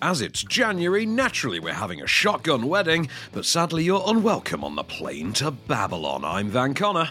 [0.00, 4.84] As it's January, naturally we're having a shotgun wedding, but sadly you're unwelcome on the
[4.84, 6.24] plane to Babylon.
[6.24, 7.10] I'm Van Connor.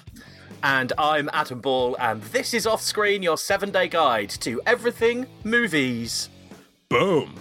[0.63, 5.27] And I'm Adam Ball, and this is Off Screen, your seven day guide to everything
[5.43, 6.29] movies.
[6.87, 7.35] Boom!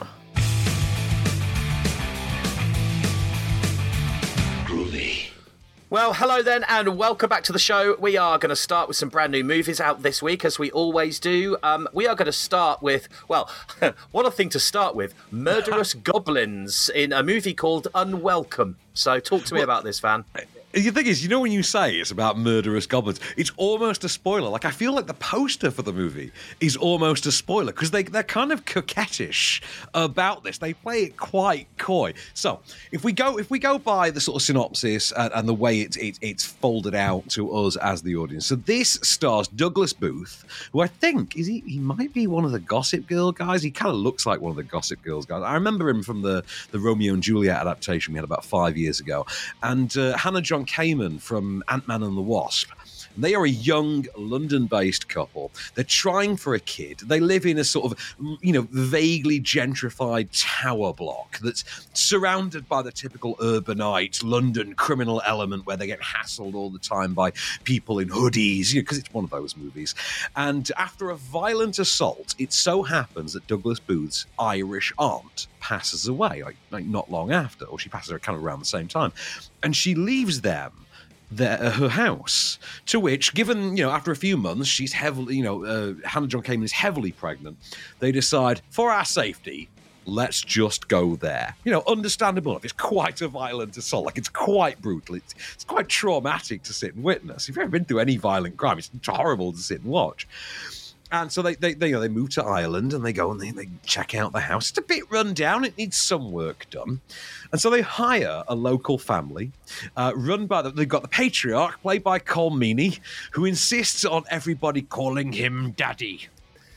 [5.97, 7.97] Well, hello then, and welcome back to the show.
[7.99, 10.71] We are going to start with some brand new movies out this week, as we
[10.73, 11.57] always do.
[11.63, 13.51] Um, we are going to start with, well,
[14.11, 18.77] what a thing to start with Murderous Goblins in a movie called Unwelcome.
[18.93, 20.27] So, talk to me about this, Van.
[20.77, 24.11] The thing is, you know, when you say it's about murderous goblins, it's almost a
[24.11, 24.51] spoiler.
[24.51, 28.03] Like I feel like the poster for the movie is almost a spoiler because they
[28.03, 29.63] they're kind of coquettish
[29.95, 30.59] about this.
[30.59, 32.13] They play it quite coy.
[32.35, 32.61] So
[32.93, 35.81] if we go if we go by the sort of synopsis and, and the way
[35.81, 38.45] it's it, it's folded out to us as the audience.
[38.45, 42.53] So this stars Douglas Booth, who I think is he he might be one of
[42.53, 43.63] the Gossip Girl guys.
[43.63, 45.43] He kind of looks like one of the Gossip Girls guys.
[45.43, 49.01] I remember him from the the Romeo and Juliet adaptation we had about five years
[49.01, 49.25] ago,
[49.63, 52.69] and uh, Hannah John Kamen from Ant Man and the Wasp.
[53.17, 55.51] They are a young London based couple.
[55.75, 57.01] They're trying for a kid.
[57.01, 62.83] They live in a sort of, you know, vaguely gentrified tower block that's surrounded by
[62.83, 67.33] the typical urbanite London criminal element where they get hassled all the time by
[67.65, 69.95] people in hoodies, you know, because it's one of those movies.
[70.35, 76.43] And after a violent assault, it so happens that Douglas Booth's Irish aunt passes away,
[76.43, 79.13] like, like not long after, or she passes her kind of around the same time.
[79.63, 80.73] And she leaves them
[81.41, 82.59] uh, her house.
[82.87, 86.27] To which, given you know, after a few months, she's heavily, you know, uh, Hannah
[86.27, 87.59] John Kamen is heavily pregnant.
[87.99, 89.69] They decide, for our safety,
[90.07, 91.55] let's just go there.
[91.65, 92.59] You know, understandable.
[92.63, 94.07] It's quite a violent assault.
[94.07, 95.17] Like it's quite brutal.
[95.17, 97.49] It's, it's quite traumatic to sit and witness.
[97.49, 100.29] If you've ever been through any violent crime, it's horrible to sit and watch.
[101.13, 103.41] And so they, they, they, you know, they move to Ireland and they go and
[103.41, 104.71] they, they check out the house.
[104.71, 105.65] It's a bit run down.
[105.65, 107.01] It needs some work done.
[107.53, 109.53] And so they hire a local family,
[109.97, 112.99] uh, run by the, they've got the patriarch, played by Colm Meaney,
[113.33, 116.29] who insists on everybody calling him daddy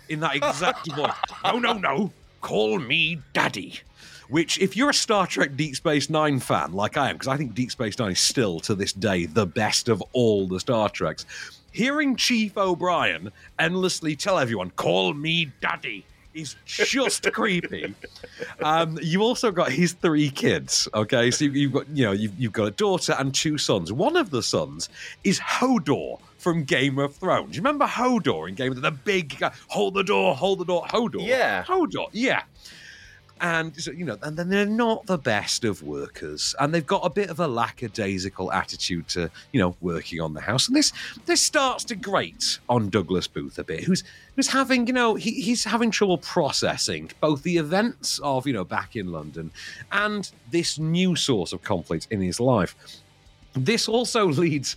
[0.09, 1.11] in that exact voice.
[1.43, 2.11] No, no, no.
[2.41, 3.79] Call me daddy.
[4.29, 7.35] Which, if you're a Star Trek Deep Space Nine fan, like I am, because I
[7.35, 10.87] think Deep Space Nine is still to this day the best of all the Star
[10.87, 11.25] Treks,
[11.79, 16.03] hearing Chief O'Brien endlessly tell everyone, call me daddy,
[16.33, 17.95] is just creepy.
[18.61, 20.89] Um, you also got his three kids.
[20.93, 23.93] Okay, so you've got you know you've, you've got a daughter and two sons.
[23.93, 24.89] One of the sons
[25.23, 27.55] is Hodor from Game of Thrones.
[27.55, 28.97] You remember Hodor in Game of Thrones?
[28.97, 31.25] The big guy, hold the door, hold the door, Hodor.
[31.25, 32.09] Yeah, Hodor.
[32.11, 32.43] Yeah
[33.41, 37.09] and you know, and then they're not the best of workers, and they've got a
[37.09, 40.91] bit of a lackadaisical attitude to you know working on the house, and this
[41.25, 44.03] this starts to grate on Douglas Booth a bit, who's
[44.35, 48.63] who's having you know he, he's having trouble processing both the events of you know
[48.65, 49.51] back in London
[49.91, 52.75] and this new source of conflict in his life.
[53.53, 54.75] This also leads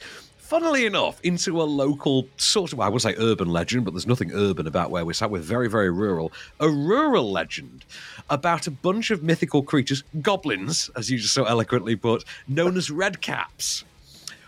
[0.52, 4.32] funnily enough, into a local sort of, I would say urban legend, but there's nothing
[4.34, 5.30] urban about where we're sat.
[5.30, 6.30] We're very, very rural.
[6.60, 7.86] A rural legend
[8.28, 12.90] about a bunch of mythical creatures, goblins, as you just so eloquently put, known as
[12.90, 13.84] redcaps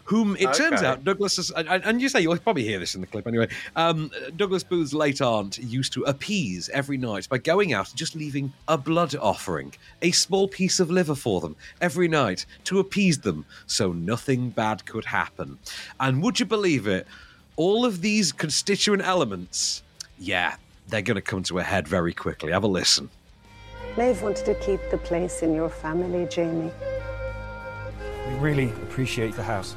[0.04, 0.58] whom it okay.
[0.58, 3.26] turns out Douglas is, and, and, you say you'll probably hear this in the clip
[3.26, 3.48] anyway.
[3.74, 8.14] Um, Douglas Booth's late aunt used to appease every night by going out and just
[8.14, 9.72] leaving a blood offering,
[10.02, 14.84] a small piece of liver for them every night to appease them so nothing bad
[14.84, 15.58] could happen.
[15.98, 17.06] And would you believe it?
[17.56, 19.82] All of these constituent elements,
[20.18, 20.56] yeah,
[20.88, 22.52] they're going to come to a head very quickly.
[22.52, 23.08] Have a listen.
[23.96, 26.72] Maeve wanted to keep the place in your family, Jamie.
[28.28, 29.76] We really appreciate the house.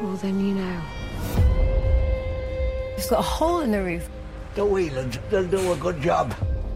[0.00, 0.80] Well, then you know.
[2.96, 4.08] It's got a hole in the roof.
[4.54, 6.34] The Whelans, they'll do a good job.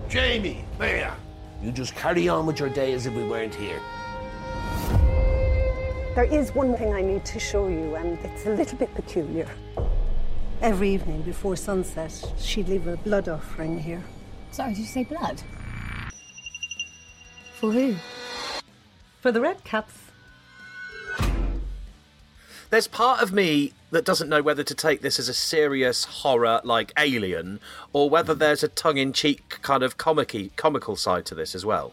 [0.08, 1.12] Jamie, Maya,
[1.62, 3.80] you just carry on with your day as if we weren't here.
[6.16, 9.48] There is one thing I need to show you, and it's a little bit peculiar.
[10.60, 14.02] Every evening before sunset, she'd leave a blood offering here.
[14.50, 15.40] Sorry, did you say blood?
[17.54, 17.94] For who?
[19.20, 20.01] For the red caps
[22.72, 26.58] there's part of me that doesn't know whether to take this as a serious horror
[26.64, 27.60] like Alien
[27.92, 28.38] or whether hmm.
[28.38, 31.92] there's a tongue-in-cheek kind of comicky comical side to this as well.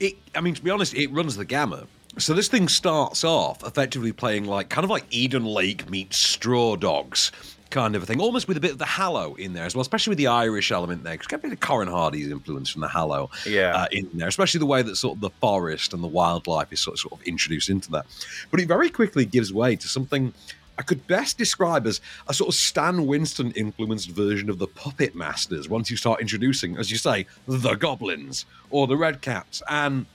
[0.00, 1.86] It, I mean, to be honest, it runs the gamut.
[2.16, 6.76] So this thing starts off effectively playing like kind of like Eden Lake meets Straw
[6.76, 7.30] Dogs
[7.72, 9.82] kind of a thing, almost with a bit of the Hallow in there as well,
[9.82, 11.14] especially with the Irish element there.
[11.14, 13.74] Because get a bit of Corin Hardy's influence from the Hallow yeah.
[13.74, 16.78] Uh, in there, especially the way that sort of the forest and the wildlife is
[16.78, 18.06] sort of, sort of introduced into that.
[18.50, 20.32] But it very quickly gives way to something
[20.78, 25.14] I could best describe as a sort of Stan Winston influenced version of the Puppet
[25.14, 29.62] Masters once you start introducing, as you say, the goblins or the red caps.
[29.68, 30.06] And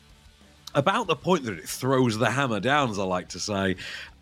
[0.74, 3.76] about the point that it throws the hammer down, as I like to say,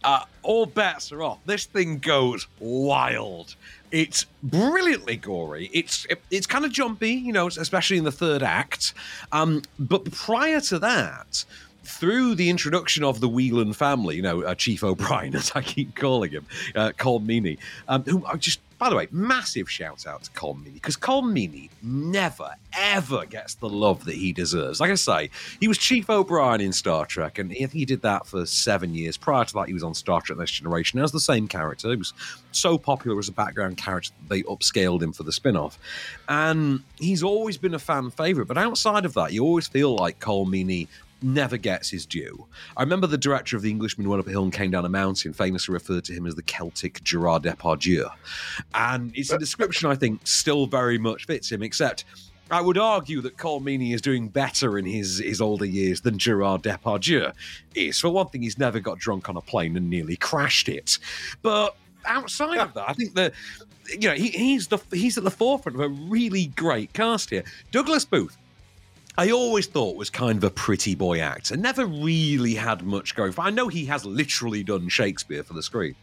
[0.05, 1.39] uh, all bets are off.
[1.45, 3.55] This thing goes wild.
[3.91, 5.69] It's brilliantly gory.
[5.73, 8.93] It's it, it's kind of jumpy, you know, especially in the third act.
[9.31, 11.43] Um, but prior to that,
[11.83, 15.95] through the introduction of the Whelan family, you know, uh, Chief O'Brien, as I keep
[15.95, 20.23] calling him, uh, Colm Meaney, um, who I just, by the way, massive shout out
[20.23, 24.79] to Colm Meaney, because Colm Meaney never, ever gets the love that he deserves.
[24.81, 25.29] Like I say,
[25.59, 29.15] he was Chief O'Brien in Star Trek, and he did that for seven years.
[29.15, 31.89] Prior to that, he was on Star Trek Next Generation as the same character.
[31.89, 32.13] He was
[32.51, 35.79] so popular as a background character that they upscaled him for the spin off.
[36.27, 40.19] And he's always been a fan favorite, but outside of that, you always feel like
[40.19, 40.87] Colm Meaney
[41.25, 42.45] never gets his due.
[42.77, 44.89] I remember the director of The Englishman went up a hill and came down a
[44.89, 48.09] mountain, famously referred to him as the Celtic Gerard Depardieu.
[48.73, 52.05] And it's a description I think still very much fits him, except
[52.51, 56.61] I would argue that Meaney is doing better in his, his older years than Gerard
[56.61, 57.33] Depardieu
[57.73, 57.99] is.
[57.99, 60.99] For one thing, he's never got drunk on a plane and nearly crashed it.
[61.41, 61.75] But
[62.05, 63.33] outside of that, I think that
[63.89, 67.43] you know he, he's the he's at the forefront of a really great cast here.
[67.71, 68.37] Douglas Booth
[69.17, 71.55] I always thought was kind of a pretty boy actor.
[71.55, 73.41] Never really had much going for.
[73.41, 75.95] I know he has literally done Shakespeare for the screen,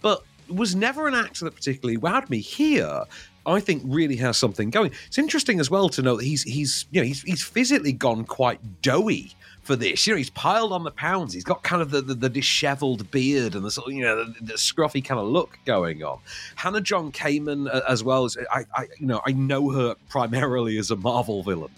[0.00, 2.38] but was never an actor that particularly wowed me.
[2.38, 3.04] Here,
[3.46, 4.92] I think really has something going.
[5.06, 8.24] It's interesting as well to know that he's he's you know he's he's physically gone
[8.24, 10.06] quite doughy for this.
[10.06, 11.32] You know, he's piled on the pounds.
[11.32, 14.24] He's got kind of the, the, the dishevelled beard and the sort of, you know,
[14.24, 16.18] the, the, scruffy kind of look going on.
[16.56, 20.78] Hannah John Kamen, uh, as well as I, I, you know, I know her primarily
[20.78, 21.70] as a Marvel villain,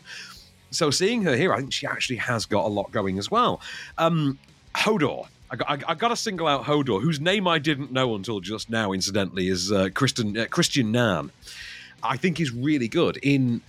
[0.75, 3.61] so seeing her here, I think she actually has got a lot going as well.
[3.99, 4.39] Um,
[4.75, 5.27] Hodor.
[5.51, 8.71] I got, I, got to single out Hodor, whose name I didn't know until just
[8.71, 11.31] now, incidentally, is uh, Kristen, uh, Kristian Nairn.
[12.03, 13.61] I think he's really good in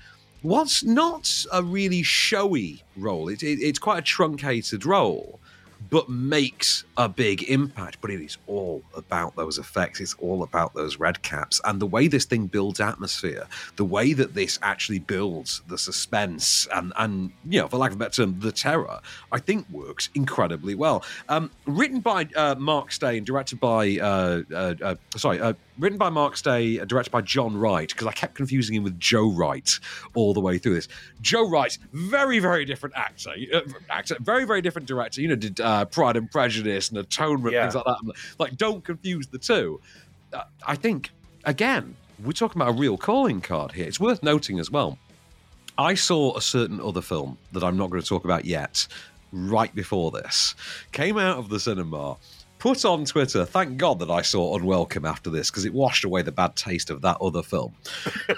[0.43, 3.27] what's not a really showy role.
[3.27, 5.41] It, it, it's quite a truncated role,
[5.89, 7.97] but makes a big impact.
[8.01, 9.99] But it is all about those effects.
[9.99, 14.13] It's all about those red caps and the way this thing builds atmosphere, the way
[14.13, 18.23] that this actually builds the suspense and, and you know, for lack of a better
[18.23, 18.99] term, the terror,
[19.31, 21.03] I think works incredibly well.
[21.29, 26.09] Um, written by uh, Mark and directed by, uh, uh, uh sorry, uh, written by
[26.09, 29.79] Mark Stay, directed by John Wright, because I kept confusing him with Joe Wright
[30.13, 30.87] all the way through this.
[31.21, 35.21] Joe Wright, very, very different actor, uh, actor, very, very different director.
[35.21, 37.63] You know, did uh, Pride and Prejudice and Atonement, yeah.
[37.63, 38.13] things like that.
[38.39, 39.81] Like, don't confuse the two.
[40.31, 41.11] Uh, I think,
[41.43, 43.87] again, we're talking about a real calling card here.
[43.87, 44.97] It's worth noting as well.
[45.77, 48.87] I saw a certain other film that I'm not going to talk about yet
[49.31, 50.53] right before this.
[50.91, 52.17] Came out of the cinema
[52.63, 56.21] put on Twitter, thank God that I saw Unwelcome after this because it washed away
[56.21, 57.75] the bad taste of that other film.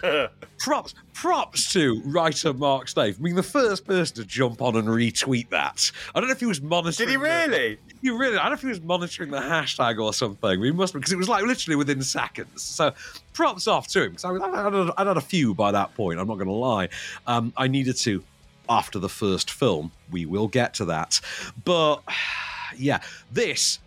[0.57, 5.50] props, props to writer Mark Stay, being the first person to jump on and retweet
[5.50, 5.92] that.
[6.16, 7.07] I don't know if he was monitoring.
[7.07, 7.75] Did he really?
[7.75, 8.38] The, he really?
[8.38, 10.60] I don't know if he was monitoring the hashtag or something.
[10.60, 12.63] We must because it was like literally within seconds.
[12.63, 12.94] So
[13.33, 16.19] props off to him because I, I, I, had a few by that point.
[16.19, 16.89] I'm not going to lie.
[17.28, 18.24] Um, I needed to
[18.69, 19.92] after the first film.
[20.10, 21.21] We will get to that,
[21.63, 22.01] but
[22.75, 23.01] yeah,
[23.31, 23.78] this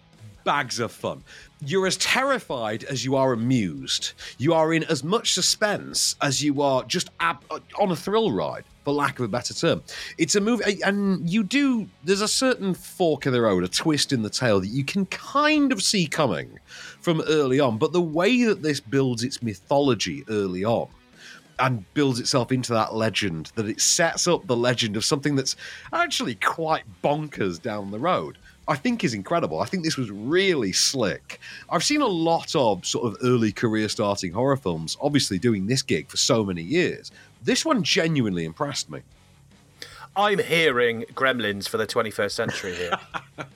[0.48, 1.22] bags of fun.
[1.60, 4.14] You're as terrified as you are amused.
[4.38, 8.32] You are in as much suspense as you are just ab- uh, on a thrill
[8.32, 9.82] ride, for lack of a better term.
[10.16, 14.10] It's a movie, and you do, there's a certain fork in the road, a twist
[14.10, 16.58] in the tale that you can kind of see coming
[16.98, 17.76] from early on.
[17.76, 20.88] But the way that this builds its mythology early on,
[21.58, 25.56] and builds itself into that legend, that it sets up the legend of something that's
[25.92, 28.38] actually quite bonkers down the road.
[28.68, 29.60] I think is incredible.
[29.60, 31.40] I think this was really slick.
[31.70, 35.80] I've seen a lot of sort of early career starting horror films, obviously doing this
[35.80, 37.10] gig for so many years.
[37.42, 39.00] This one genuinely impressed me.
[40.14, 42.98] I'm hearing Gremlins for the 21st century here.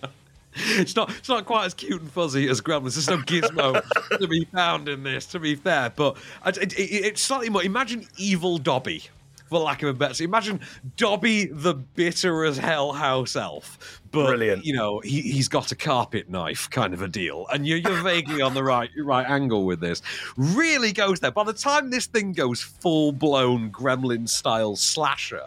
[0.54, 2.95] it's not it's not quite as cute and fuzzy as Gremlins.
[2.95, 5.90] There's no gizmo to be found in this, to be fair.
[5.90, 6.16] But
[6.47, 7.62] it, it, it's slightly more.
[7.62, 9.04] Imagine evil Dobby
[9.52, 10.25] for lack of a better.
[10.25, 10.61] Imagine
[10.97, 14.64] Dobby the bitter as hell house elf, but Brilliant.
[14.64, 18.02] you know he, he's got a carpet knife kind of a deal, and you're, you're
[18.02, 20.02] vaguely on the right right angle with this.
[20.37, 21.31] Really goes there.
[21.31, 25.42] By the time this thing goes full blown Gremlin style slasher,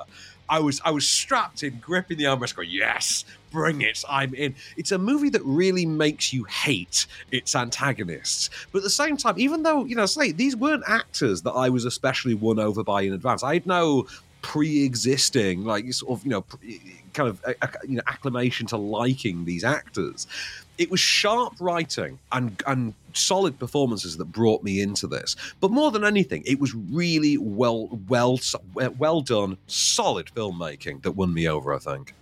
[0.50, 4.56] I was I was strapped in, gripping the armrest, going, "Yes, bring it, I'm in."
[4.78, 9.36] It's a movie that really makes you hate its antagonists, but at the same time,
[9.38, 13.02] even though you know, say these weren't actors that I was especially won over by
[13.02, 13.44] in advance.
[13.44, 14.08] I know
[14.46, 16.80] pre-existing, like sort of you know, pre-
[17.14, 17.44] kind of
[17.84, 20.28] you know acclamation to liking these actors.
[20.78, 25.36] It was sharp writing and and solid performances that brought me into this.
[25.62, 28.40] But more than anything, it was really well well
[28.76, 31.74] well done, solid filmmaking that won me over.
[31.74, 32.14] I think.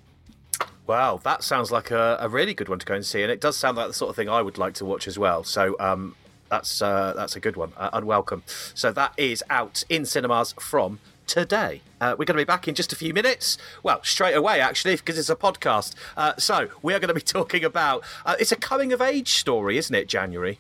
[0.88, 3.42] Wow, that sounds like a, a really good one to go and see, and it
[3.42, 5.44] does sound like the sort of thing I would like to watch as well.
[5.44, 6.16] So, um,
[6.50, 7.74] that's uh, that's a good one.
[7.76, 8.44] Uh, unwelcome.
[8.74, 11.82] So that is out in cinemas from today.
[12.00, 13.58] Uh, we're going to be back in just a few minutes.
[13.82, 15.96] Well, straight away, actually, because it's a podcast.
[16.18, 18.04] Uh, so we are going to be talking about.
[18.26, 20.08] Uh, it's a coming of age story, isn't it?
[20.08, 20.60] January.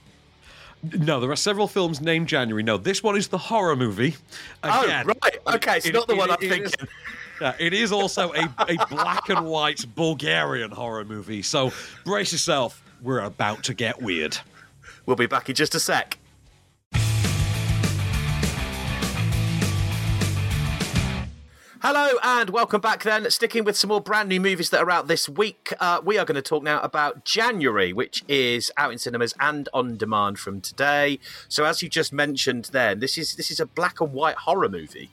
[0.83, 2.63] No, there are several films named January.
[2.63, 4.15] No, this one is the horror movie.
[4.63, 5.55] Again, oh, right.
[5.55, 6.63] Okay, it's it, not the it, one it, I'm thinking.
[6.65, 6.73] Is,
[7.41, 11.41] yeah, it is also a, a black and white Bulgarian horror movie.
[11.41, 11.71] So
[12.03, 12.83] brace yourself.
[13.01, 14.37] We're about to get weird.
[15.05, 16.17] We'll be back in just a sec.
[21.85, 23.29] Hello and welcome back then.
[23.29, 26.23] Sticking with some more brand new movies that are out this week, uh, we are
[26.23, 30.61] going to talk now about January, which is out in cinemas and on demand from
[30.61, 31.19] today.
[31.49, 34.69] So, as you just mentioned, then this is this is a black and white horror
[34.69, 35.09] movie.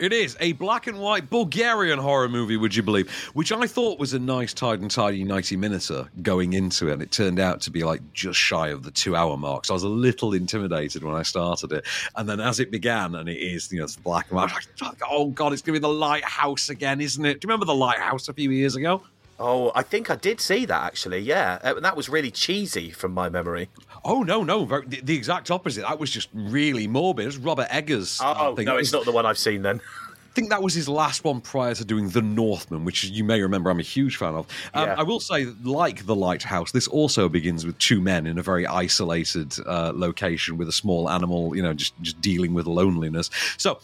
[0.00, 3.12] It is a black and white Bulgarian horror movie, would you believe?
[3.34, 6.94] Which I thought was a nice, tight and tidy 90 minuter going into it.
[6.94, 9.66] And it turned out to be like just shy of the two hour mark.
[9.66, 11.84] So I was a little intimidated when I started it.
[12.16, 15.02] And then as it began, and it is, you know, it's black and white, like,
[15.06, 17.42] oh God, it's going to be the lighthouse again, isn't it?
[17.42, 19.02] Do you remember the lighthouse a few years ago?
[19.38, 21.20] Oh, I think I did see that actually.
[21.20, 23.68] Yeah, uh, that was really cheesy from my memory.
[24.04, 25.82] Oh no, no, the, the exact opposite.
[25.82, 27.24] That was just really morbid.
[27.24, 28.20] It was Robert Eggers.
[28.22, 29.80] Oh no, it's not the one I've seen then.
[30.30, 33.42] I think that was his last one prior to doing The Northman, which you may
[33.42, 34.46] remember I'm a huge fan of.
[34.74, 34.94] Um, yeah.
[34.96, 38.64] I will say, like The Lighthouse, this also begins with two men in a very
[38.64, 43.28] isolated uh, location with a small animal, you know, just, just dealing with loneliness.
[43.56, 43.80] So,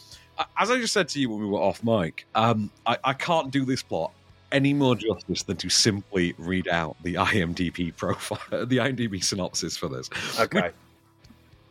[0.57, 3.51] as I just said to you when we were off mic, um, I, I can't
[3.51, 4.13] do this plot
[4.57, 9.89] any more justice than to simply read out the IMDb profile, the IMDb synopsis for
[9.89, 10.09] this.
[10.41, 10.71] Okay.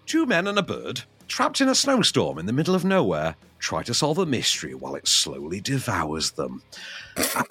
[0.05, 3.81] Two men and a bird trapped in a snowstorm in the middle of nowhere try
[3.81, 6.61] to solve a mystery while it slowly devours them.
[7.15, 7.49] that's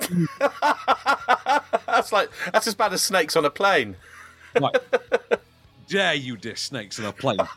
[2.13, 3.97] like that's as bad as snakes on a plane.
[4.61, 4.77] Right
[5.95, 7.39] dare you diss snakes on a plane?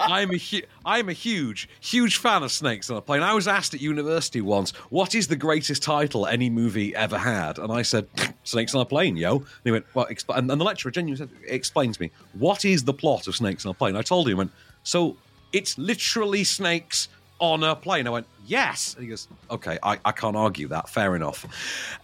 [0.00, 3.22] I'm a hu- I'm a huge, huge fan of snakes on a plane.
[3.22, 7.56] I was asked at university once, "What is the greatest title any movie ever had?"
[7.58, 8.08] And I said,
[8.42, 11.24] "Snakes on a plane, yo." And he went, "Well," exp-, and, and the lecturer genuinely
[11.24, 14.28] said, "Explain to me what is the plot of Snakes on a Plane." I told
[14.28, 14.50] him, "Went
[14.82, 15.16] so
[15.52, 17.08] it's literally snakes."
[17.40, 20.88] On a plane, I went yes, and he goes, "Okay, I, I can't argue that.
[20.88, 21.46] Fair enough."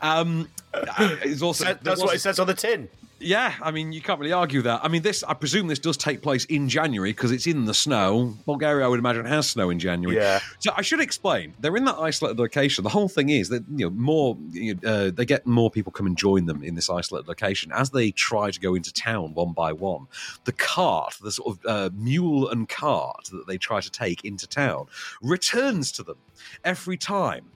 [0.00, 2.88] Um, it's also that's what it says on the tin.
[3.20, 4.84] Yeah, I mean, you can't really argue that.
[4.84, 7.72] I mean, this, I presume this does take place in January because it's in the
[7.72, 8.36] snow.
[8.44, 10.16] Bulgaria, I would imagine, has snow in January.
[10.16, 10.40] Yeah.
[10.58, 11.54] So I should explain.
[11.60, 12.84] They're in that isolated location.
[12.84, 14.36] The whole thing is that, you know, more,
[14.84, 17.72] uh, they get more people come and join them in this isolated location.
[17.72, 20.06] As they try to go into town one by one,
[20.44, 24.46] the cart, the sort of uh, mule and cart that they try to take into
[24.46, 24.86] town,
[25.22, 26.18] returns to them
[26.64, 27.46] every time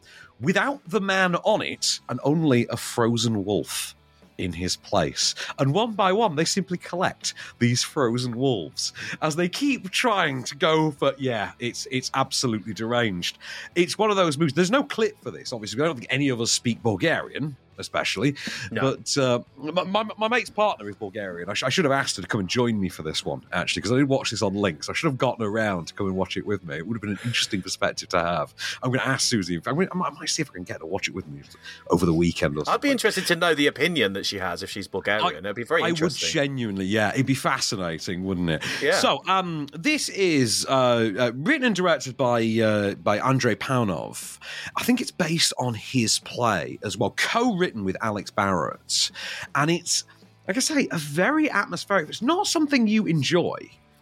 [0.41, 3.97] without the man on it and only a frozen wolf
[4.39, 5.35] in his place.
[5.59, 10.57] And one by one, they simply collect these frozen wolves as they keep trying to
[10.57, 11.13] go for.
[11.19, 13.39] Yeah, it's it's absolutely deranged.
[13.75, 14.55] It's one of those movies.
[14.55, 15.53] There's no clip for this.
[15.53, 18.35] Obviously, I don't think any of us speak Bulgarian especially.
[18.71, 18.97] No.
[18.97, 21.49] But uh, my, my, my, mate's partner is Bulgarian.
[21.49, 23.43] I, sh- I, should have asked her to come and join me for this one,
[23.53, 24.89] actually, because I did watch this on links.
[24.89, 26.77] I should have gotten around to come and watch it with me.
[26.77, 28.55] It would have been an interesting perspective to have.
[28.83, 29.57] I'm going to ask Susie.
[29.57, 31.27] I'm going to, I might see if I can get her to watch it with
[31.29, 31.43] me
[31.91, 32.75] over the weekend or something.
[32.75, 35.25] I'd be interested to know the opinion that she has if she's Bulgarian.
[35.25, 36.27] I, It'd be very interesting.
[36.27, 37.13] I would genuinely, yeah.
[37.15, 38.65] It'd be fascinating, wouldn't it?
[38.83, 38.99] Yeah.
[38.99, 44.39] So, um, this is uh, uh, written and directed by, uh, by Andrei Paunov.
[44.77, 49.11] I think it's based on his play as well, co written written with Alex Barrett.
[49.55, 50.05] And it's,
[50.47, 52.09] like I say, a very atmospheric.
[52.09, 53.59] It's not something you enjoy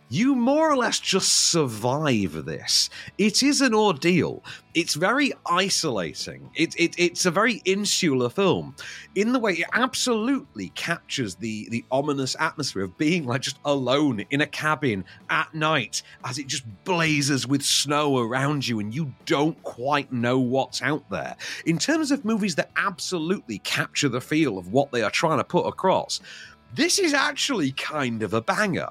[0.08, 2.90] you more or less just survive this.
[3.18, 4.42] It is an ordeal.
[4.74, 6.50] It's very isolating.
[6.54, 8.76] It, it, it's a very insular film
[9.14, 14.24] in the way it absolutely captures the, the ominous atmosphere of being like just alone
[14.30, 19.12] in a cabin at night as it just blazes with snow around you and you
[19.24, 21.36] don't quite know what's out there.
[21.64, 25.44] In terms of movies that absolutely capture the feel of what they are trying to
[25.44, 26.20] put across,
[26.74, 28.88] this is actually kind of a banger.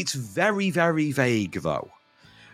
[0.00, 1.90] It's very, very vague, though.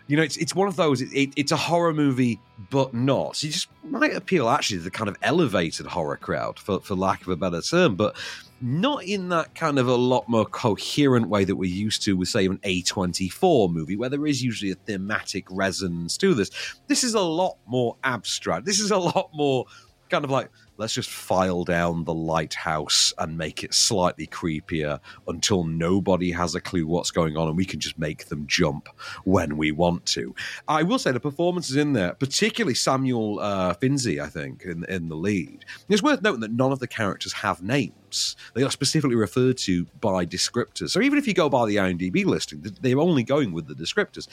[0.07, 1.01] You know, it's it's one of those.
[1.01, 2.39] It, it, it's a horror movie,
[2.69, 3.35] but not.
[3.35, 6.95] So you just might appeal actually to the kind of elevated horror crowd, for for
[6.95, 7.95] lack of a better term.
[7.95, 8.15] But
[8.61, 12.27] not in that kind of a lot more coherent way that we're used to with,
[12.27, 16.49] say, an A24 movie, where there is usually a thematic resonance to this.
[16.87, 18.65] This is a lot more abstract.
[18.65, 19.65] This is a lot more
[20.09, 25.63] kind of like let's just file down the lighthouse and make it slightly creepier until
[25.63, 28.87] nobody has a clue what's going on and we can just make them jump
[29.23, 30.35] when we want to.
[30.67, 35.09] I will say the performances in there, particularly Samuel uh, Finzi, I think, in, in
[35.09, 35.65] the lead.
[35.89, 38.35] It's worth noting that none of the characters have names.
[38.53, 40.91] They are specifically referred to by descriptors.
[40.91, 44.27] So even if you go by the IMDb listing, they're only going with the descriptors.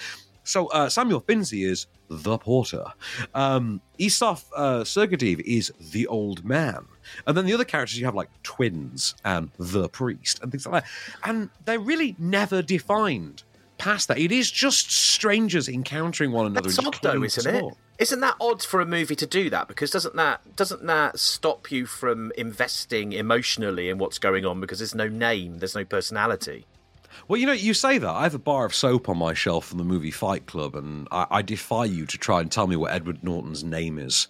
[0.44, 2.84] So uh, Samuel Finzi is the porter.
[3.34, 4.84] Um, Isaf uh,
[5.44, 6.84] is the old man.
[7.26, 10.84] And then the other characters you have like twins and the priest and things like
[10.84, 10.90] that.
[11.24, 13.42] And they're really never defined
[13.78, 14.18] past that.
[14.18, 16.68] It is just strangers encountering one another.
[16.68, 17.74] That's odd though, isn't it?
[17.98, 19.68] Isn't that odd for a movie to do that?
[19.68, 24.78] Because doesn't that doesn't that stop you from investing emotionally in what's going on because
[24.78, 26.66] there's no name, there's no personality?
[27.28, 28.10] Well, you know, you say that.
[28.10, 31.08] I have a bar of soap on my shelf from the movie Fight Club, and
[31.10, 34.28] I, I defy you to try and tell me what Edward Norton's name is.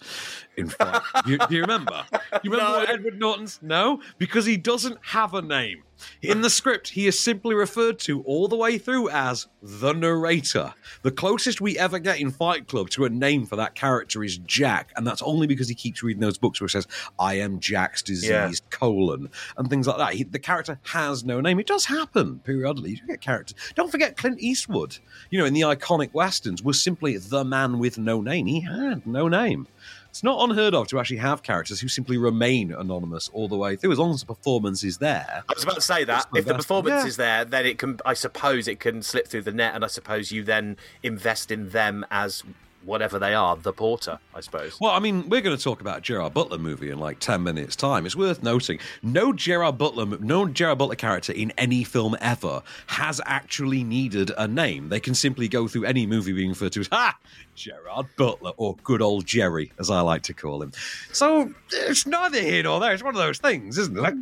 [0.57, 2.05] In fact, do, do you remember?
[2.43, 2.79] You remember no.
[2.79, 3.59] what Edward Norton's?
[3.61, 5.83] No, because he doesn't have a name.
[6.21, 10.73] In the script, he is simply referred to all the way through as the narrator.
[11.03, 14.37] The closest we ever get in Fight Club to a name for that character is
[14.39, 17.59] Jack, and that's only because he keeps reading those books where it says, I am
[17.59, 18.51] Jack's disease, yeah.
[18.69, 20.13] colon, and things like that.
[20.13, 21.59] He, the character has no name.
[21.59, 22.91] It does happen periodically.
[22.91, 23.55] You get characters.
[23.75, 24.97] Don't forget Clint Eastwood,
[25.29, 28.47] you know, in the iconic westerns, was simply the man with no name.
[28.47, 29.67] He had no name.
[30.15, 33.75] It's not unheard of to actually have characters who simply remain anonymous all the way
[33.75, 35.43] through, as long as the performance is there.
[35.49, 37.05] I was about to say that if the performance yeah.
[37.05, 37.99] is there, then it can.
[38.05, 41.71] I suppose it can slip through the net, and I suppose you then invest in
[41.71, 42.45] them as
[42.85, 44.79] whatever they are, the porter, I suppose.
[44.79, 47.75] Well, I mean, we're going to talk about Gerard Butler movie in like ten minutes'
[47.75, 48.05] time.
[48.05, 53.19] It's worth noting no Gerard Butler, no Gerard Butler character in any film ever has
[53.25, 54.89] actually needed a name.
[54.89, 57.17] They can simply go through any movie being referred to as Ha,
[57.55, 60.71] Gerard Butler, or good old Jerry, as I like to call him.
[61.11, 62.93] So it's neither here nor there.
[62.93, 64.01] It's one of those things, isn't it?
[64.01, 64.15] Like,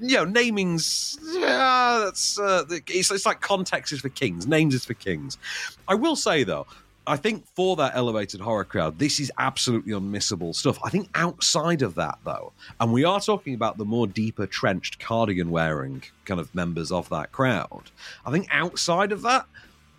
[0.00, 4.84] you know, naming's yeah, that's uh, it's, it's like context is for kings, names is
[4.84, 5.38] for kings.
[5.86, 6.66] I will say though
[7.06, 10.78] I think for that elevated horror crowd, this is absolutely unmissable stuff.
[10.84, 14.98] I think outside of that, though, and we are talking about the more deeper trenched
[14.98, 17.90] cardigan wearing kind of members of that crowd,
[18.24, 19.46] I think outside of that,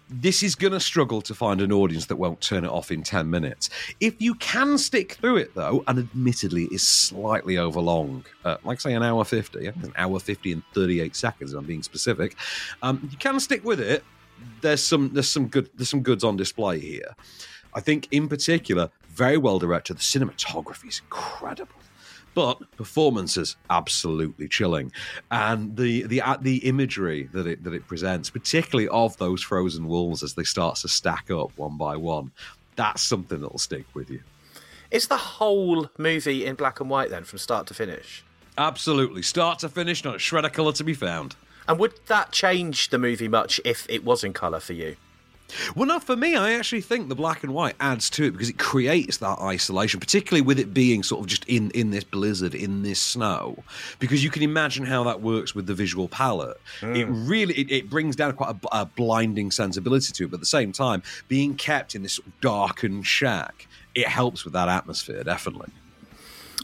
[0.10, 3.03] this is going to struggle to find an audience that won't turn it off in
[3.03, 3.69] 10 minutes.
[3.99, 8.93] If you can stick through it, though, and admittedly is slightly overlong, uh, like say
[8.93, 12.36] an hour 50, an hour 50 and 38 seconds, I'm being specific,
[12.81, 14.03] um, you can stick with it
[14.62, 17.15] there's some there's some good there's some goods on display here.
[17.73, 19.97] I think in particular, very well directed.
[19.97, 21.73] The cinematography is incredible.
[22.34, 24.91] But performances absolutely chilling,
[25.32, 29.88] and the the uh, the imagery that it that it presents, particularly of those frozen
[29.88, 32.32] wolves as they start to stack up one by one,
[32.76, 34.21] that's something that'll stick with you.
[34.91, 38.23] Is the whole movie in black and white then, from start to finish?
[38.56, 41.36] Absolutely, start to finish, not a shred of colour to be found.
[41.67, 44.95] And would that change the movie much if it was in colour for you?
[45.75, 48.49] Well, no, for me, I actually think the black and white adds to it because
[48.49, 52.53] it creates that isolation, particularly with it being sort of just in, in this blizzard,
[52.53, 53.63] in this snow,
[53.99, 56.60] because you can imagine how that works with the visual palette.
[56.82, 56.97] Mm.
[56.97, 60.41] It really it, it, brings down quite a, a, blinding sensibility to it, but at
[60.41, 64.67] the same time, being kept in this sort of darkened shack, it helps with that
[64.67, 65.71] atmosphere, definitely.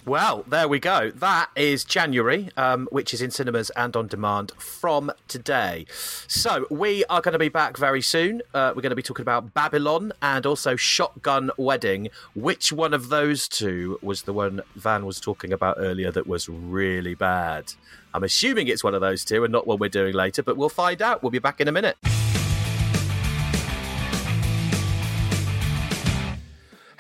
[0.06, 1.12] Well, there we go.
[1.12, 5.86] That is January, um, which is in cinemas and on demand from today.
[6.28, 8.42] So we are going to be back very soon.
[8.54, 12.10] Uh, we're going to be talking about Babylon and also Shotgun Wedding.
[12.36, 16.50] Which one of those two was the one Van was talking about earlier that was
[16.50, 17.74] really bad?
[18.14, 20.68] I'm assuming it's one of those two and not one we're doing later, but we'll
[20.68, 21.24] find out.
[21.24, 21.98] We'll be back in a minute.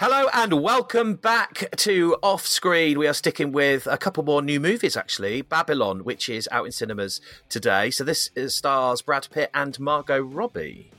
[0.06, 3.00] Hello and welcome back to Off Screen.
[3.00, 5.44] We are sticking with a couple more new movies, actually.
[5.44, 7.90] Babylon, which is out in cinemas today.
[7.90, 10.92] So this is stars Brad Pitt and Margot Robbie.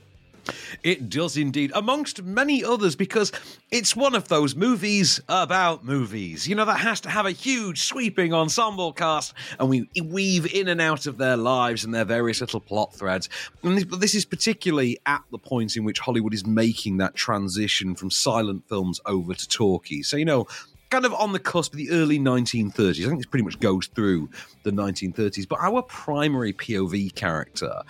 [0.83, 3.31] It does indeed, amongst many others, because
[3.71, 6.47] it's one of those movies about movies.
[6.47, 10.67] You know, that has to have a huge, sweeping ensemble cast, and we weave in
[10.67, 13.29] and out of their lives and their various little plot threads.
[13.63, 17.95] And this, this is particularly at the point in which Hollywood is making that transition
[17.95, 20.03] from silent films over to talkie.
[20.03, 20.47] So, you know,
[20.89, 23.05] kind of on the cusp of the early 1930s.
[23.05, 24.29] I think this pretty much goes through
[24.63, 25.47] the 1930s.
[25.47, 27.81] But our primary POV character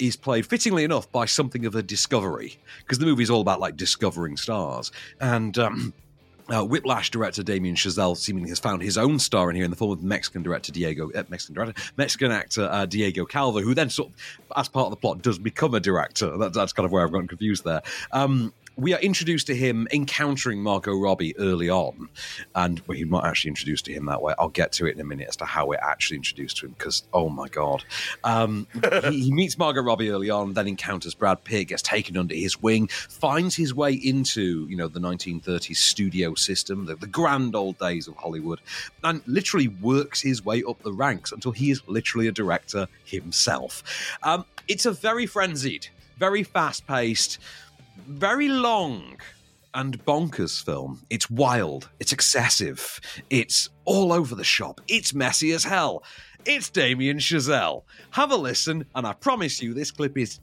[0.00, 3.60] is played fittingly enough by something of a discovery because the movie is all about
[3.60, 5.92] like discovering stars and um,
[6.50, 9.76] Uh, Whiplash director Damien Chazelle seemingly has found his own star in here in the
[9.76, 13.88] form of Mexican director Diego, uh, Mexican director, Mexican actor uh, Diego Calva, who then
[13.88, 14.14] sort of,
[14.56, 16.36] as part of the plot, does become a director.
[16.38, 17.82] That, that's kind of where I've gotten confused there.
[18.10, 22.08] Um, we are introduced to him encountering Margot Robbie early on,
[22.54, 24.34] and well, he's not actually introduced to him that way.
[24.38, 26.74] I'll get to it in a minute as to how we're actually introduced to him
[26.78, 27.84] because oh my god,
[28.24, 28.66] um,
[29.10, 32.60] he, he meets Margot Robbie early on, then encounters Brad Pitt, gets taken under his
[32.62, 37.78] wing, finds his way into you know the 1930s studio system, the, the grand old
[37.78, 38.60] days of Hollywood,
[39.04, 43.82] and literally works his way up the ranks until he is literally a director himself.
[44.22, 47.38] Um, it's a very frenzied, very fast paced
[48.06, 49.18] very long
[49.74, 51.00] and bonkers film.
[51.10, 56.02] It's wild, it's excessive, it's all over the shop, it's messy as hell.
[56.46, 57.82] It's Damien Chazelle.
[58.12, 60.40] Have a listen, and I promise you, this clip is.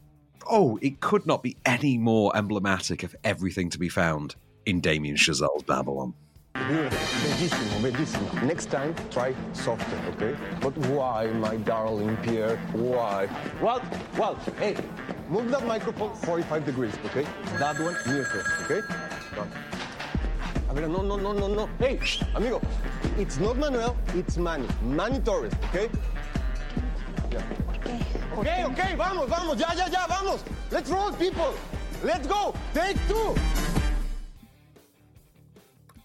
[0.49, 4.35] Oh, it could not be any more emblematic of everything to be found
[4.67, 6.13] in Damien Chazelle's Babylon.
[6.53, 8.43] Bellissimo, bellissimo.
[8.45, 10.35] Next time, try softer, okay?
[10.61, 12.57] But why, my darling Pierre?
[12.73, 13.27] Why?
[13.61, 13.81] Well,
[14.17, 14.75] well, hey,
[15.29, 17.25] move that microphone 45 degrees, okay?
[17.59, 18.81] That one neutral, okay?
[19.35, 19.51] Done.
[20.69, 21.69] A ver, no, no, no, no, no.
[21.79, 21.99] Hey,
[22.35, 22.61] amigo,
[23.17, 24.67] it's not Manuel, it's Manny.
[24.83, 25.89] Manny Torres, okay?
[27.31, 27.41] Yeah.
[28.37, 30.43] Okay, okay, vamos, vamos, ya, ya, ya, vamos.
[30.71, 31.53] Let's roll, people.
[32.03, 32.53] Let's go.
[32.73, 33.35] Take two.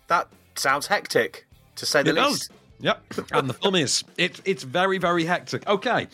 [0.09, 2.49] That sounds hectic, to say the It least.
[2.49, 2.51] does.
[2.83, 3.03] Yep.
[3.33, 4.05] And the film is.
[4.19, 5.67] It, it's very, very hectic.
[5.67, 6.09] Okay.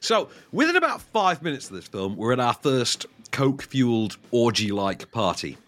[0.00, 4.70] So, within about five minutes of this film, we're at our first coke fueled orgy
[4.70, 5.58] like party.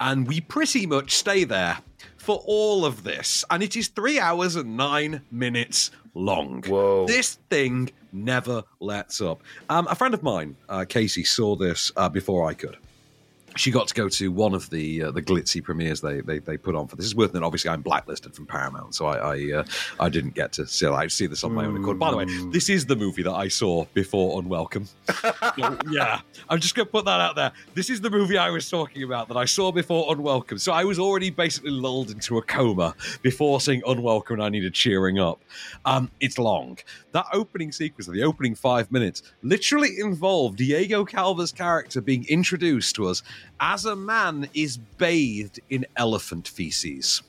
[0.00, 1.78] And we pretty much stay there
[2.16, 3.44] for all of this.
[3.50, 6.62] And it is three hours and nine minutes long.
[6.62, 7.06] Whoa.
[7.06, 9.42] This thing never lets up.
[9.68, 12.76] Um, a friend of mine, uh, Casey, saw this uh, before I could
[13.58, 16.56] she got to go to one of the uh, the glitzy premieres they, they they
[16.56, 17.06] put on for this.
[17.06, 17.42] Is worth it.
[17.42, 19.64] Obviously, I'm blacklisted from Paramount, so I I, uh,
[20.00, 20.86] I didn't get to see.
[20.86, 21.98] I see this on my own accord.
[21.98, 24.88] By the way, this is the movie that I saw before Unwelcome.
[25.58, 27.52] So, yeah, I'm just going to put that out there.
[27.74, 30.58] This is the movie I was talking about that I saw before Unwelcome.
[30.58, 34.74] So I was already basically lulled into a coma before seeing Unwelcome, and I needed
[34.74, 35.42] cheering up.
[35.84, 36.78] Um, it's long.
[37.12, 43.08] That opening sequence, the opening five minutes, literally involved Diego Calva's character being introduced to
[43.08, 43.22] us
[43.60, 47.22] as a man is bathed in elephant feces.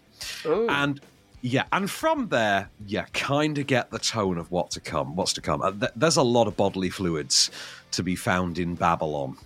[0.46, 1.00] And
[1.42, 5.34] yeah, and from there, you kind of get the tone of what to come, what's
[5.34, 5.82] to come.
[5.96, 7.50] There's a lot of bodily fluids
[7.92, 9.38] to be found in Babylon,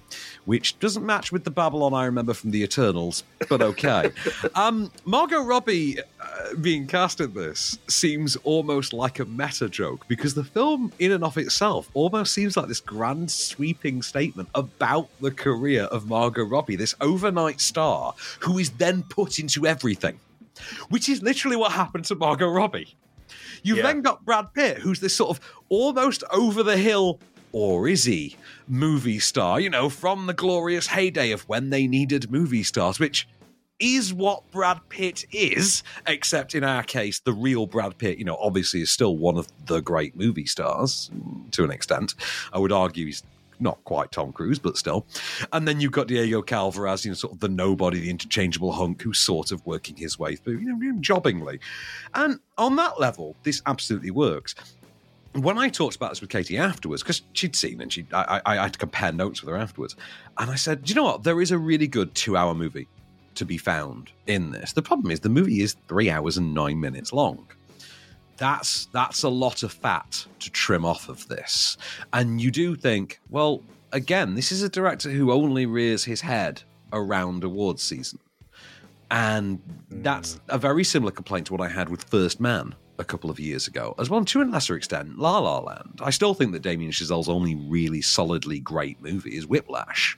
[0.46, 4.12] which doesn't match with the Babylon I remember from the Eternals, but okay.
[4.56, 10.34] um, Margot Robbie uh, being cast in this seems almost like a meta joke because
[10.34, 15.32] the film, in and of itself, almost seems like this grand sweeping statement about the
[15.32, 20.20] career of Margot Robbie, this overnight star who is then put into everything
[20.90, 22.96] which is literally what happened to Margot Robbie.
[23.64, 23.84] You've Yeah.
[23.84, 27.20] then got Brad Pitt, who's this sort of almost over the hill,
[27.52, 28.36] or is he,
[28.68, 33.28] movie star, you know, from the glorious heyday of when they needed movie stars, which
[33.80, 38.38] is what Brad Pitt is, except in our case, the real Brad Pitt, you know,
[38.40, 41.10] obviously is still one of the great movie stars
[41.52, 42.16] to an extent.
[42.54, 43.24] I would argue he's
[43.64, 45.06] not quite Tom Cruise, but still.
[45.52, 48.72] And then you've got Diego Calva as, you know, sort of the nobody, the interchangeable
[48.72, 51.60] hunk who's sort of working his way through, you know, jobbingly.
[52.14, 54.54] And on that level, this absolutely works
[55.34, 58.58] when I talked about this with Katie afterwards, because she'd seen and she, I, I,
[58.58, 59.96] I had to compare notes with her afterwards,
[60.38, 61.24] and I said, "Do you know what?
[61.24, 62.88] There is a really good two-hour movie
[63.36, 64.74] to be found in this.
[64.74, 67.48] The problem is the movie is three hours and nine minutes long.
[68.38, 71.78] That's that's a lot of fat to trim off of this,
[72.12, 76.64] and you do think, well, again, this is a director who only rears his head
[76.92, 78.20] around awards season.
[79.12, 83.30] And that's a very similar complaint to what I had with First Man a couple
[83.30, 86.00] of years ago, as well, to a lesser extent, La La Land.
[86.02, 90.18] I still think that Damien Chazelle's only really solidly great movie is Whiplash,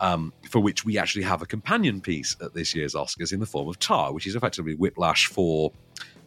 [0.00, 3.46] um, for which we actually have a companion piece at this year's Oscars in the
[3.46, 5.72] form of Tar, which is effectively Whiplash for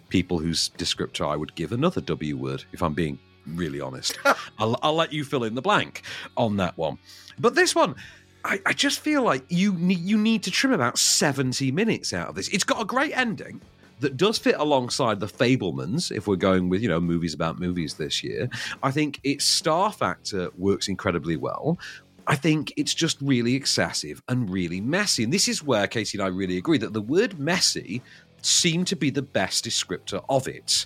[0.09, 4.17] people whose descriptor I would give another W word, if I'm being really honest.
[4.57, 6.03] I'll, I'll let you fill in the blank
[6.37, 6.97] on that one.
[7.39, 7.95] But this one,
[8.43, 12.29] I, I just feel like you need you need to trim about 70 minutes out
[12.29, 12.47] of this.
[12.49, 13.61] It's got a great ending
[13.99, 17.95] that does fit alongside the Fabelmans, if we're going with, you know, movies about movies
[17.95, 18.49] this year.
[18.81, 21.77] I think its star factor works incredibly well.
[22.25, 25.23] I think it's just really excessive and really messy.
[25.23, 28.01] And this is where Casey and I really agree that the word messy
[28.45, 30.86] seemed to be the best descriptor of it.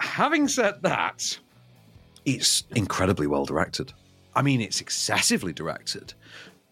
[0.00, 1.38] Having said that,
[2.24, 3.92] it's incredibly well directed.
[4.34, 6.14] I mean, it's excessively directed.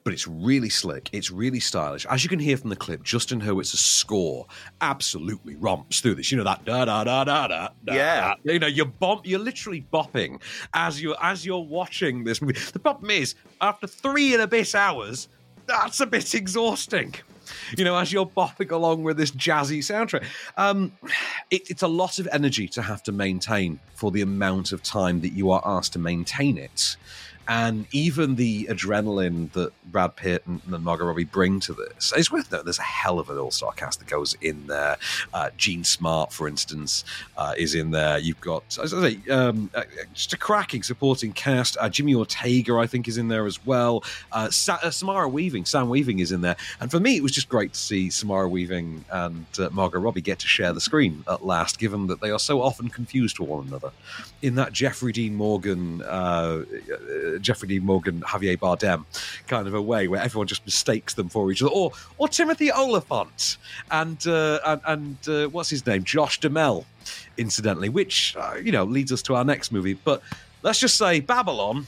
[0.02, 1.10] but it's really slick.
[1.12, 2.06] It's really stylish.
[2.06, 4.46] As you can hear from the clip, Justin Hurwitz's score
[4.80, 6.32] absolutely romps through this.
[6.32, 7.68] You know that da da da da da.
[7.84, 8.34] da, Yeah.
[8.42, 8.52] da.
[8.52, 9.26] You know you're bump.
[9.26, 10.40] You're literally bopping
[10.72, 12.58] as you as you're watching this movie.
[12.72, 15.28] The problem is, after three and a bit hours,
[15.70, 17.14] that's a bit exhausting.
[17.76, 20.24] You know, as you're bopping along with this jazzy soundtrack,
[20.56, 20.92] um,
[21.50, 25.20] it, it's a lot of energy to have to maintain for the amount of time
[25.20, 26.96] that you are asked to maintain it.
[27.50, 32.30] And even the adrenaline that Brad Pitt and, and Margot Robbie bring to this, it's
[32.30, 34.96] worth noting there's a hell of an all star cast that goes in there.
[35.34, 37.04] Uh, Jean Smart, for instance,
[37.36, 38.18] uh, is in there.
[38.18, 39.82] You've got, as I say, um, uh,
[40.14, 41.76] just a cracking supporting cast.
[41.80, 44.04] Uh, Jimmy Ortega, I think, is in there as well.
[44.30, 46.56] Uh, Sa- uh, Samara Weaving, Sam Weaving is in there.
[46.80, 50.38] And for me, it was just great to see Samara Weaving and Margot Robbie get
[50.38, 53.66] to share the screen at last, given that they are so often confused for one
[53.66, 53.90] another.
[54.40, 56.00] In that Jeffrey Dean Morgan,
[57.40, 59.04] Jeffrey Dean Morgan, Javier Bardem
[59.46, 62.70] kind of a way, where everyone just mistakes them for each other, or or Timothy
[62.70, 63.56] Olyphant
[63.90, 66.86] and uh, and, and uh, what's his name, Josh Duhamel,
[67.36, 69.94] incidentally, which uh, you know leads us to our next movie.
[69.94, 70.22] But
[70.62, 71.86] let's just say Babylon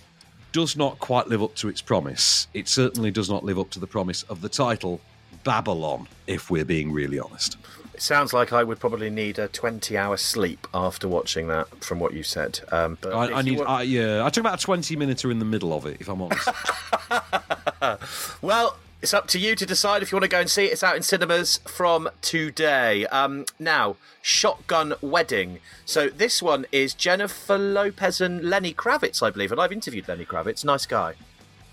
[0.53, 2.47] does not quite live up to its promise.
[2.53, 5.01] It certainly does not live up to the promise of the title
[5.45, 7.57] Babylon, if we're being really honest.
[7.94, 12.00] It sounds like I would probably need a 20 hour sleep after watching that, from
[12.00, 12.61] what you said.
[12.72, 15.38] Um, but I, I need, want- I, yeah, I took about a twenty minute in
[15.38, 16.48] the middle of it, if I'm honest.
[18.42, 20.72] Well, it's up to you to decide if you want to go and see it.
[20.72, 23.05] It's out in cinemas from today.
[23.07, 25.59] Um, now, Shotgun Wedding.
[25.85, 30.24] So this one is Jennifer Lopez and Lenny Kravitz, I believe, and I've interviewed Lenny
[30.24, 30.64] Kravitz.
[30.64, 31.14] Nice guy.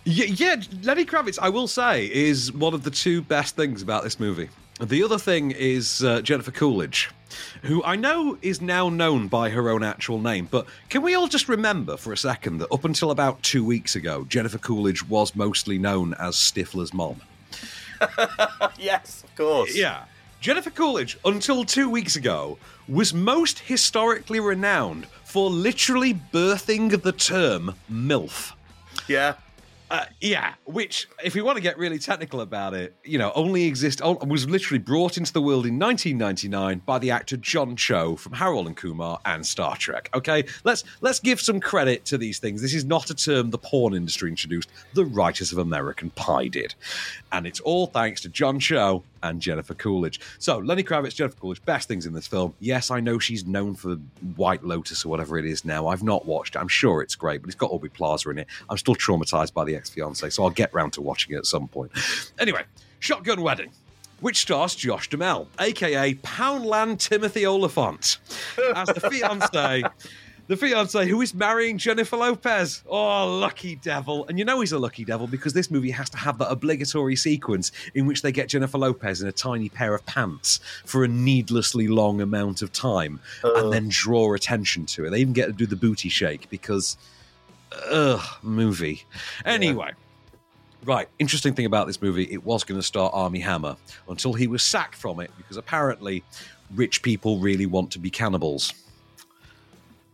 [0.05, 4.03] Yeah, yeah, Lenny Kravitz, I will say, is one of the two best things about
[4.03, 4.49] this movie.
[4.80, 7.10] The other thing is uh, Jennifer Coolidge,
[7.63, 10.48] who I know is now known by her own actual name.
[10.50, 13.98] But can we all just remember for a second that up until about two weeks
[13.98, 17.20] ago, Jennifer Coolidge was mostly known as Stifler's mom?
[18.80, 19.76] yes, of course.
[19.76, 20.06] Yeah.
[20.39, 27.76] Jennifer Coolidge, until two weeks ago, was most historically renowned for literally birthing the term
[27.92, 28.54] MILF.
[29.10, 29.34] Yeah.
[29.91, 33.65] Uh, yeah, which, if we want to get really technical about it, you know, only
[33.65, 38.34] exist was literally brought into the world in 1999 by the actor John Cho from
[38.34, 40.10] Harold and Kumar and Star Trek.
[40.13, 42.62] Okay, let's let's give some credit to these things.
[42.62, 46.75] This is not a term the porn industry introduced; the writers of American Pie did,
[47.32, 50.19] and it's all thanks to John Cho and Jennifer Coolidge.
[50.39, 52.54] So, Lenny Kravitz, Jennifer Coolidge, best things in this film.
[52.60, 53.95] Yes, I know she's known for
[54.36, 55.88] White Lotus or whatever it is now.
[55.88, 56.60] I've not watched it.
[56.60, 58.47] I'm sure it's great, but it's got Aubrey Plaza in it.
[58.69, 61.46] I'm still traumatized by the ex fiance, so I'll get round to watching it at
[61.46, 61.92] some point.
[62.38, 62.63] Anyway,
[63.00, 63.72] Shotgun Wedding.
[64.20, 68.18] Which stars Josh Duhamel, aka Poundland Timothy Olyphant,
[68.76, 69.84] as the fiance
[70.50, 72.84] the fiance who is marrying Jennifer Lopez.
[72.88, 74.26] Oh, lucky devil.
[74.28, 77.15] And you know he's a lucky devil because this movie has to have that obligatory
[77.15, 81.08] sequence in which they get Jennifer Lopez in a tiny pair of pants for a
[81.08, 83.70] needlessly long amount of time and uh.
[83.70, 85.12] then draw attention to it.
[85.12, 86.98] They even get to do the booty shake because,
[87.89, 89.03] ugh, movie.
[89.45, 89.91] Anyway.
[90.86, 93.75] Right, interesting thing about this movie, it was going to star Armie Hammer
[94.08, 96.23] until he was sacked from it because apparently
[96.73, 98.73] rich people really want to be cannibals.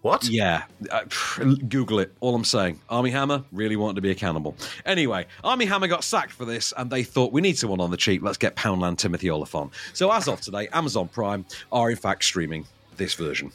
[0.01, 0.27] What?
[0.27, 1.03] Yeah, uh,
[1.67, 2.13] Google it.
[2.19, 4.55] All I'm saying, Armie Hammer really wanted to be a cannibal.
[4.85, 7.97] Anyway, Armie Hammer got sacked for this, and they thought we need someone on the
[7.97, 8.21] cheap.
[8.21, 9.71] Let's get Poundland Timothy Olyphant.
[9.93, 13.51] So as of today, Amazon Prime are in fact streaming this version.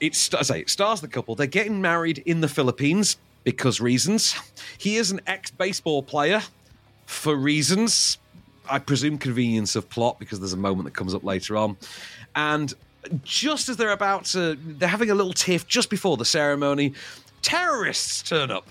[0.00, 1.34] It's I say it stars the couple.
[1.34, 4.36] They're getting married in the Philippines because reasons.
[4.78, 6.42] He is an ex-baseball player
[7.06, 8.18] for reasons.
[8.70, 11.76] I presume convenience of plot because there's a moment that comes up later on,
[12.36, 12.74] and
[13.22, 16.92] just as they're about to, they're having a little tiff just before the ceremony.
[17.40, 18.68] Terrorists turn up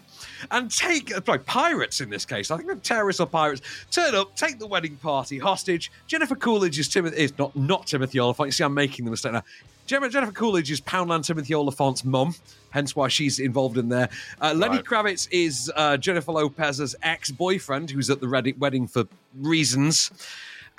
[0.51, 2.51] and take, uh, like pirates in this case.
[2.51, 5.91] I think they're terrorists or pirates turn up, take the wedding party hostage.
[6.07, 8.47] Jennifer Coolidge is Timothy, is not not Timothy Olyphant.
[8.47, 9.43] You see, I'm making the mistake now.
[9.87, 12.35] Jen- Jennifer Coolidge is Poundland Timothy Olyphant's mum,
[12.69, 14.09] hence why she's involved in there.
[14.39, 14.85] Uh, Lenny Right.
[14.85, 20.11] Kravitz is uh, Jennifer Lopez's ex-boyfriend, who's at the wedding for reasons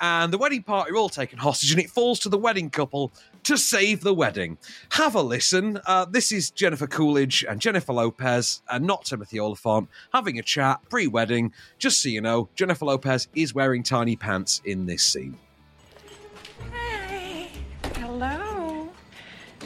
[0.01, 3.11] and the wedding party are all taken hostage, and it falls to the wedding couple
[3.43, 4.57] to save the wedding.
[4.91, 5.79] Have a listen.
[5.85, 10.79] Uh, this is Jennifer Coolidge and Jennifer Lopez, and not Timothy Olyphant, having a chat
[10.89, 11.51] pre wedding.
[11.77, 15.37] Just so you know, Jennifer Lopez is wearing tiny pants in this scene.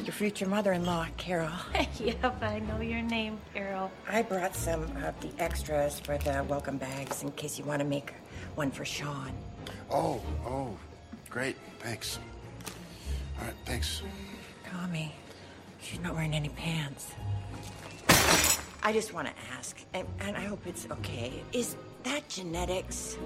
[0.03, 1.49] Your future mother-in-law, Carol.
[1.97, 3.89] yep, I know your name, Carol.
[4.09, 7.85] I brought some of the extras for the welcome bags in case you want to
[7.85, 8.13] make
[8.55, 9.31] one for Sean.
[9.89, 10.77] Oh, oh,
[11.29, 11.55] great.
[11.79, 12.19] Thanks.
[13.39, 14.01] All right, thanks.
[14.69, 15.15] Tommy,
[15.81, 17.13] she's not wearing any pants.
[18.83, 21.31] I just want to ask, and, and I hope it's okay.
[21.53, 23.17] Is that genetics?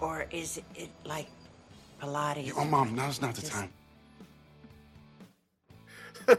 [0.00, 1.28] Or is it like
[2.02, 2.52] Pilates?
[2.58, 3.70] Oh, Mom, now's not the time.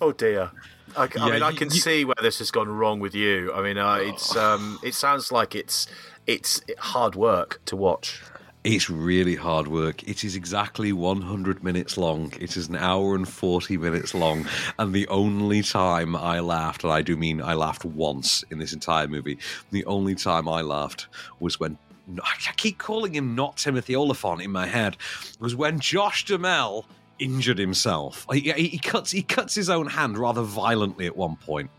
[0.00, 0.50] Oh dear.
[0.96, 3.52] I, I Yeah, mean, I can you- see where this has gone wrong with you.
[3.54, 5.86] I mean, uh, it's um, it sounds like it's
[6.26, 8.22] it's hard work to watch.
[8.62, 10.02] It's really hard work.
[10.08, 12.32] It is exactly 100 minutes long.
[12.40, 14.44] It is an hour and 40 minutes long.
[14.78, 18.72] And the only time I laughed, and I do mean I laughed once in this
[18.72, 19.38] entire movie,
[19.70, 21.06] the only time I laughed
[21.40, 21.78] was when.
[22.22, 24.96] I keep calling him not Timothy Olyphant in my head.
[25.40, 26.86] Was when Josh Duhamel
[27.18, 28.26] injured himself.
[28.32, 31.70] He, he, cuts he cuts his own hand rather violently at one point,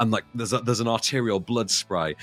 [0.00, 2.16] and like there's a, there's an arterial blood spray,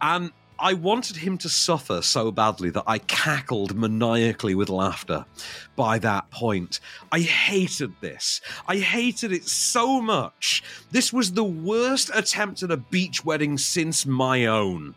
[0.00, 5.24] and I wanted him to suffer so badly that I cackled maniacally with laughter
[5.76, 6.80] by that point.
[7.12, 8.40] I hated this.
[8.66, 10.64] I hated it so much.
[10.90, 14.96] This was the worst attempt at a beach wedding since my own.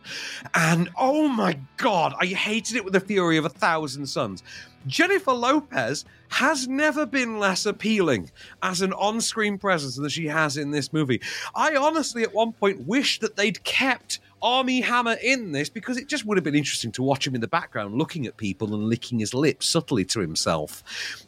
[0.56, 4.42] And oh my god, I hated it with the fury of a thousand suns.
[4.88, 8.32] Jennifer Lopez has never been less appealing
[8.64, 11.22] as an on screen presence than she has in this movie.
[11.54, 16.08] I honestly, at one point, wish that they'd kept Armie Hammer in this because it
[16.08, 18.90] just would have been interesting to watch him in the background looking at people and
[18.90, 20.84] licking his lips subtly to himself.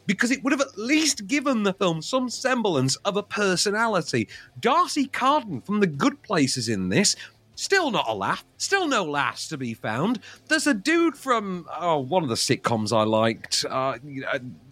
[0.06, 4.28] Because it would have at least given the film some semblance of a personality.
[4.60, 7.16] D'Arcy Carden from The Good Places in this.
[7.56, 8.44] Still not a laugh.
[8.56, 10.20] Still no laughs to be found.
[10.48, 13.98] There's a dude from oh, one of the sitcoms I liked uh,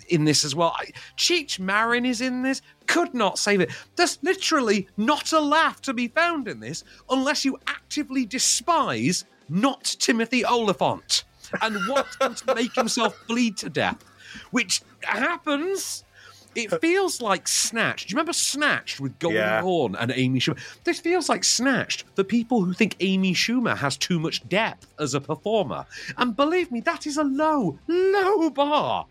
[0.09, 0.75] in this as well.
[1.17, 2.61] Cheech Marin is in this.
[2.87, 3.71] Could not save it.
[3.97, 9.85] There's literally not a laugh to be found in this unless you actively despise not
[9.85, 11.25] Timothy Olyphant
[11.61, 14.03] and want him to make himself bleed to death,
[14.51, 16.05] which happens.
[16.55, 18.09] It feels like Snatched.
[18.09, 19.63] Do you remember Snatched with Goldie Yeah.
[19.63, 20.59] Hawn and Amy Schumer?
[20.85, 25.15] This feels like Snatched for people who think Amy Schumer has too much depth as
[25.15, 25.87] a performer.
[26.19, 29.07] And believe me, that is a low, low bar.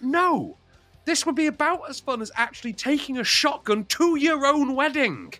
[0.00, 0.56] No.
[1.06, 5.34] This would be about as fun as actually taking a shotgun to your own wedding.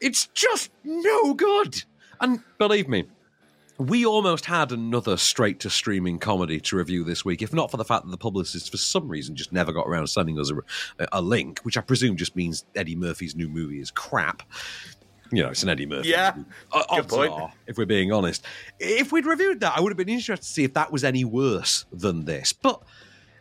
[0.00, 1.82] It's just no good.
[2.20, 3.04] And believe me,
[3.88, 7.76] we almost had another straight to streaming comedy to review this week, if not for
[7.76, 10.50] the fact that the publicist, for some reason, just never got around sending us
[10.98, 14.42] a, a link, which I presume just means Eddie Murphy's new movie is crap.
[15.30, 16.10] You know, it's an Eddie Murphy.
[16.10, 16.48] Yeah, movie.
[16.72, 17.32] Uh, good point.
[17.32, 18.44] are, if we're being honest.
[18.78, 21.24] If we'd reviewed that, I would have been interested to see if that was any
[21.24, 22.52] worse than this.
[22.52, 22.82] But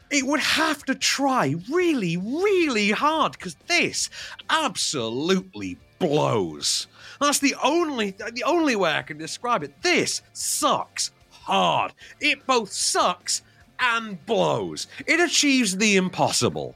[0.09, 4.09] it would have to try really, really hard because this
[4.49, 6.87] absolutely blows.
[7.21, 9.81] That's the only the only way I can describe it.
[9.83, 11.93] This sucks hard.
[12.19, 13.43] It both sucks
[13.79, 14.87] and blows.
[15.05, 16.75] It achieves the impossible.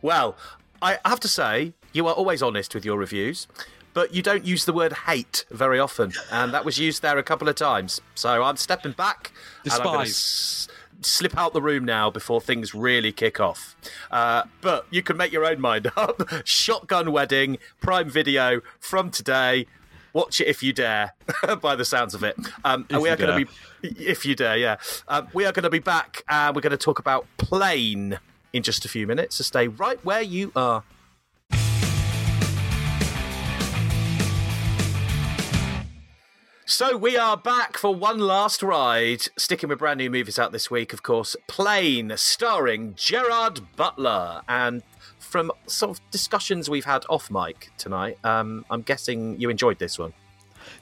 [0.00, 0.36] Well,
[0.80, 3.46] I have to say, you are always honest with your reviews,
[3.92, 7.22] but you don't use the word hate very often, and that was used there a
[7.22, 8.00] couple of times.
[8.14, 9.32] So I'm stepping back.
[9.64, 10.68] Despise.
[11.02, 13.76] Slip out the room now before things really kick off.
[14.10, 16.22] Uh, but you can make your own mind up.
[16.44, 19.66] Shotgun Wedding, Prime Video from today.
[20.12, 21.14] Watch it if you dare,
[21.60, 22.36] by the sounds of it.
[22.64, 23.50] Um, and we are going to
[23.82, 24.76] be, if you dare, yeah.
[25.08, 28.20] Um, we are going to be back and we're going to talk about Plane
[28.52, 29.36] in just a few minutes.
[29.36, 30.84] So stay right where you are.
[36.66, 40.70] So we are back for one last ride, sticking with brand new movies out this
[40.70, 41.36] week, of course.
[41.46, 44.40] Plane, starring Gerard Butler.
[44.48, 44.82] And
[45.18, 49.98] from sort of discussions we've had off mic tonight, um, I'm guessing you enjoyed this
[49.98, 50.14] one.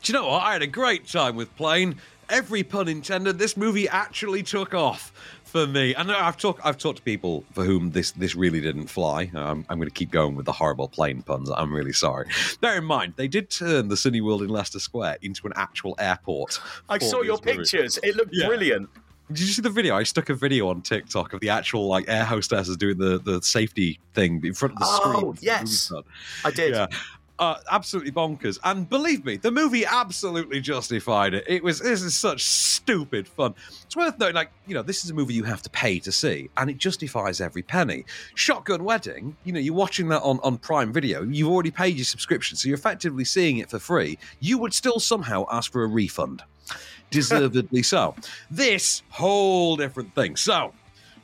[0.04, 0.44] Do you know what?
[0.44, 1.96] I had a great time with Plane.
[2.30, 3.40] Every pun intended.
[3.40, 5.12] This movie actually took off
[5.52, 5.94] for me.
[5.94, 9.30] And I've talked I've talked to people for whom this this really didn't fly.
[9.34, 11.50] Um, I'm going to keep going with the horrible plane puns.
[11.50, 12.26] I'm really sorry.
[12.60, 16.58] Bear in mind, they did turn the Cineworld in Leicester Square into an actual airport.
[16.88, 17.58] I saw your this movie.
[17.58, 17.98] pictures.
[18.02, 18.46] It looked Yeah.
[18.48, 18.88] brilliant.
[19.28, 19.94] Did you see the video?
[19.96, 23.40] I stuck a video on TikTok of the actual like air hostesses doing the the
[23.42, 25.24] safety thing in front of the screen.
[25.24, 25.92] Oh, the yes.
[26.44, 26.74] I did.
[26.74, 26.86] Yeah.
[27.42, 28.60] Uh, absolutely bonkers.
[28.62, 31.42] And believe me, the movie absolutely justified it.
[31.48, 33.56] It was this is such stupid fun.
[33.82, 36.12] It's worth noting, like, you know, this is a movie you have to pay to
[36.12, 38.04] see, and it justifies every penny.
[38.36, 42.04] Shotgun Wedding, you know, you're watching that on, on Prime Video, you've already paid your
[42.04, 44.20] subscription, so you're effectively seeing it for free.
[44.38, 46.44] You would still somehow ask for a refund.
[47.10, 48.14] Deservedly so.
[48.52, 50.36] This whole different thing.
[50.36, 50.74] So,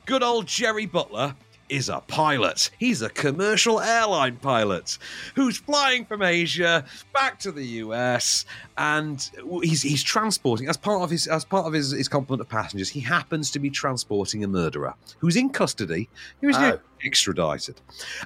[0.04, 1.36] good old Jerry Butler
[1.68, 2.70] is a pilot.
[2.78, 4.98] He's a commercial airline pilot
[5.34, 8.44] who's flying from Asia back to the US,
[8.76, 9.28] and
[9.62, 12.88] he's he's transporting as part of his as part of his, his complement of passengers.
[12.88, 16.08] He happens to be transporting a murderer who's in custody,
[16.40, 16.80] who's Oh.
[17.04, 17.80] extradited,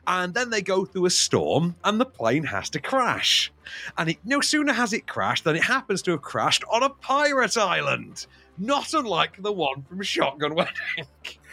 [0.07, 3.53] and then they go through a storm, and the plane has to crash.
[3.99, 6.89] And it, no sooner has it crashed than it happens to have crashed on a
[6.91, 8.27] pirate island,
[8.59, 11.07] not unlike the one from Shotgun Wedding.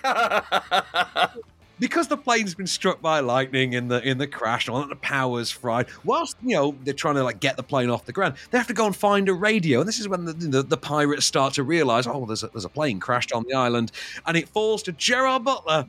[1.79, 4.89] because the plane's been struck by lightning in the in the crash and all that
[4.89, 8.11] the power's fried whilst you know they're trying to like get the plane off the
[8.11, 10.63] ground they have to go and find a radio and this is when the, the,
[10.63, 13.91] the pirates start to realize oh there's a, there's a plane crashed on the island
[14.25, 15.85] and it falls to gerard butler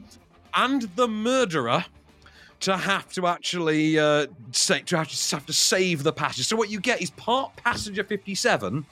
[0.55, 1.85] and the murderer
[2.61, 6.47] to have to actually uh, say, to have to, have to save the passengers.
[6.47, 8.85] So what you get is part passenger 57,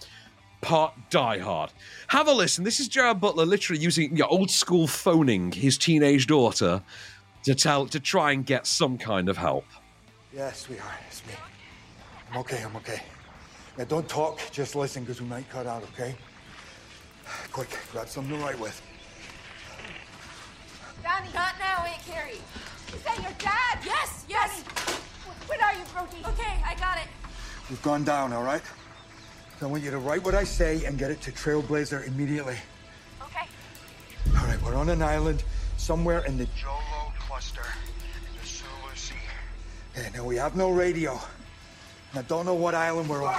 [0.61, 1.72] part Die Hard.
[2.09, 2.64] Have a listen.
[2.64, 6.82] This is Gerard Butler literally using you know, old school phoning his teenage daughter
[7.44, 9.64] to tell to try and get some kind of help.
[10.34, 11.34] Yeah, sweetheart, it's me.
[12.30, 13.02] I'm okay, I'm okay.
[13.78, 16.14] Now don't talk, just listen, because we might cut out, okay?
[17.52, 18.82] Quick, grab something to write with.
[21.02, 22.40] Donnie, not now, Aunt Carrie.
[22.94, 23.78] Is that your dad?
[23.84, 24.62] Yes, yes.
[25.46, 26.18] When are you, Brody?
[26.26, 27.04] Okay, I got it.
[27.70, 28.62] We've gone down, all right?
[29.59, 32.56] So I want you to write what I say and get it to Trailblazer immediately.
[33.20, 33.46] Okay.
[34.38, 35.42] All right, we're on an island
[35.76, 37.62] somewhere in the Jolo cluster
[38.14, 39.16] in the Sulu Sea.
[39.96, 41.18] Okay, now we have no radio.
[42.12, 43.34] And I don't know what island we're on.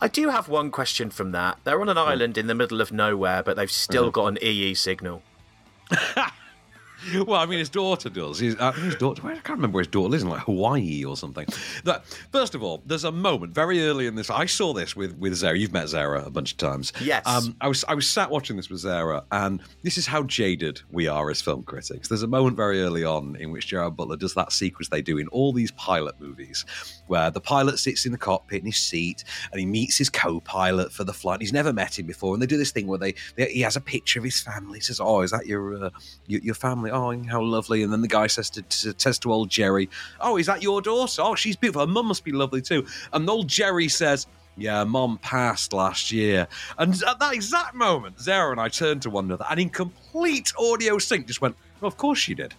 [0.00, 1.58] I do have one question from that.
[1.64, 4.20] They're on an island in the middle of nowhere, but they've still mm-hmm.
[4.20, 5.24] got an EE signal.
[7.26, 8.38] well, I mean, his daughter does.
[8.38, 11.16] His, uh, his daughter, I can't remember where his daughter lives in, like Hawaii or
[11.16, 11.46] something.
[11.84, 14.30] That first of all, there's a moment very early in this.
[14.30, 15.58] I saw this with with Zara.
[15.58, 16.92] You've met Zara a bunch of times.
[17.00, 17.26] Yes.
[17.26, 20.80] Um, I was I was sat watching this with Zara, and this is how jaded
[20.90, 22.08] we are as film critics.
[22.08, 25.18] There's a moment very early on in which Gerard Butler does that sequence they do
[25.18, 26.64] in all these pilot movies,
[27.06, 30.92] where the pilot sits in the cockpit in his seat and he meets his co-pilot
[30.92, 31.40] for the flight.
[31.40, 33.76] He's never met him before, and they do this thing where they, they he has
[33.76, 34.78] a picture of his family.
[34.78, 35.90] He says, "Oh, is that your uh,
[36.26, 36.91] your, your family?
[36.92, 39.88] Oh, how lovely!" And then the guy says to, to says to old Jerry,
[40.20, 41.22] "Oh, is that your daughter?
[41.22, 41.80] Oh, she's beautiful.
[41.80, 44.26] Her mum must be lovely too." And old Jerry says.
[44.54, 46.46] Yeah, mom passed last year.
[46.76, 50.52] And at that exact moment, Zara and I turned to one another and in complete
[50.58, 52.54] audio sync just went, well, of course she did.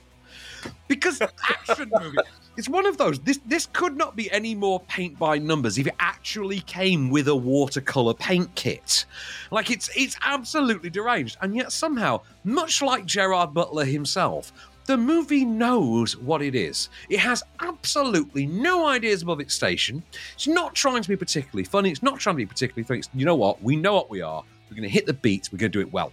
[0.87, 2.17] Because action movie,
[2.57, 3.19] it's one of those.
[3.19, 7.27] This this could not be any more paint by numbers if it actually came with
[7.27, 9.05] a watercolor paint kit.
[9.51, 14.51] Like it's it's absolutely deranged, and yet somehow, much like Gerard Butler himself,
[14.85, 16.89] the movie knows what it is.
[17.09, 20.03] It has absolutely no ideas above its station.
[20.33, 21.89] It's not trying to be particularly funny.
[21.89, 22.99] It's not trying to be particularly funny.
[22.99, 23.61] It's, you know what?
[23.63, 24.43] We know what we are.
[24.69, 25.51] We're going to hit the beats.
[25.51, 26.11] We're going to do it well.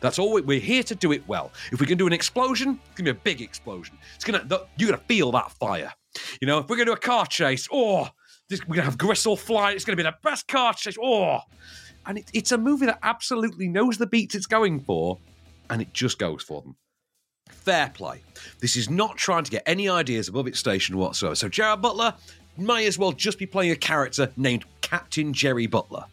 [0.00, 0.32] That's all.
[0.32, 1.52] We, we're here to do it well.
[1.72, 3.98] If we can do an explosion, it's to be a big explosion.
[4.14, 4.66] It's to.
[4.76, 5.92] You're to feel that fire.
[6.40, 8.08] You know, if we're to do a car chase, oh,
[8.48, 9.72] this, we're to have Gristle fly.
[9.72, 10.96] It's to be the best car chase.
[11.02, 11.40] Oh,
[12.06, 15.18] and it, it's a movie that absolutely knows the beats it's going for,
[15.70, 16.76] and it just goes for them
[17.48, 18.22] fair play.
[18.60, 21.34] This is not trying to get any ideas above its station whatsoever.
[21.34, 22.14] So Gerard Butler
[22.56, 26.04] may as well just be playing a character named Captain Jerry Butler.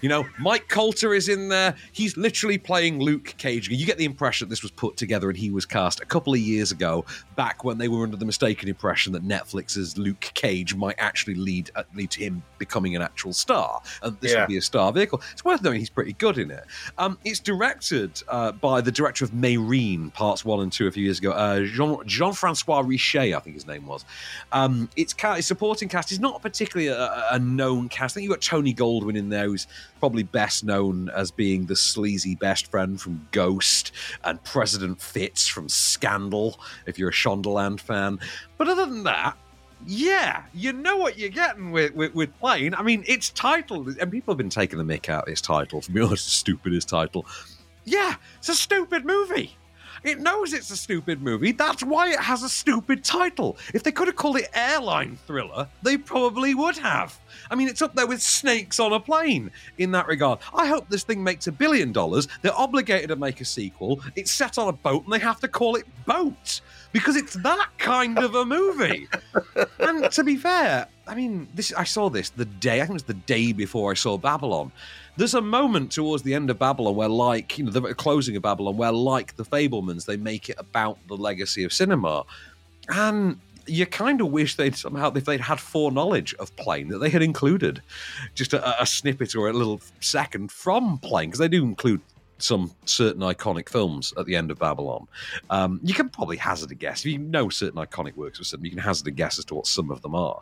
[0.00, 1.74] You know, Mike Colter is in there.
[1.92, 3.68] He's literally playing Luke Cage.
[3.68, 6.32] You get the impression that this was put together and he was cast a couple
[6.32, 7.04] of years ago,
[7.36, 11.70] back when they were under the mistaken impression that Netflix's Luke Cage might actually lead
[11.76, 14.40] uh, lead to him becoming an actual star, and this Yeah.
[14.40, 15.20] would be a star vehicle.
[15.32, 16.64] It's worth knowing he's pretty good in it.
[16.98, 21.04] Um, it's directed uh, by the director of Mesrine, parts one and two, a few
[21.04, 24.04] years ago, uh, Jean Jean Francois Richet, I think his name was.
[24.52, 26.12] Um, it's, ca- it's supporting cast.
[26.12, 28.16] It's not particularly a, a known cast.
[28.22, 29.66] Think you've got Tony Goldwyn in there, who's
[29.98, 33.90] probably best known as being the sleazy best friend from Ghost
[34.22, 38.20] and President Fitz from Scandal, if you're a Shondaland fan.
[38.58, 39.36] But other than that,
[39.88, 42.74] yeah, you know what you're getting with, with, with Plane.
[42.74, 45.80] I mean, its titled, and people have been taking the mick out of its title
[45.82, 46.02] for me.
[46.02, 47.26] It's the stupidest title.
[47.84, 49.56] Yeah, it's a stupid movie.
[50.04, 51.52] It knows it's a stupid movie.
[51.52, 53.56] That's why it has a stupid title.
[53.74, 57.18] If they could have called it Airline Thriller, they probably would have.
[57.50, 60.40] I mean, it's up there with Snakes on a Plane in that regard.
[60.54, 62.28] I hope this thing makes a billion dollars.
[62.42, 64.00] They're obligated to make a sequel.
[64.16, 66.60] It's set on a boat and they have to call it Boat
[66.92, 69.08] because it's that kind of a movie.
[69.78, 72.94] and to be fair, I mean, this I saw this the day, I think it
[72.94, 74.72] was the day before I saw Babylon.
[75.16, 78.42] There's a moment towards the end of Babylon where, like, you know, the closing of
[78.42, 82.24] Babylon, where, like the Fabelmans, they make it about the legacy of cinema.
[82.88, 87.10] And you kind of wish they'd somehow, if they'd had foreknowledge of Plane, that they
[87.10, 87.82] had included
[88.34, 92.00] just a, a snippet or a little second from Plane, because they do include
[92.42, 95.06] some certain iconic films at the end of Babylon.
[95.50, 98.64] Um, you can probably hazard a guess if you know certain iconic works of cinema.
[98.64, 100.40] You can hazard a guess as to what some of them are.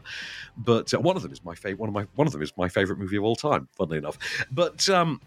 [0.57, 1.81] But uh, one of them is my favorite.
[1.81, 3.69] One of my one of them is my favorite movie of all time.
[3.77, 4.19] Funnily enough,
[4.51, 5.21] but um,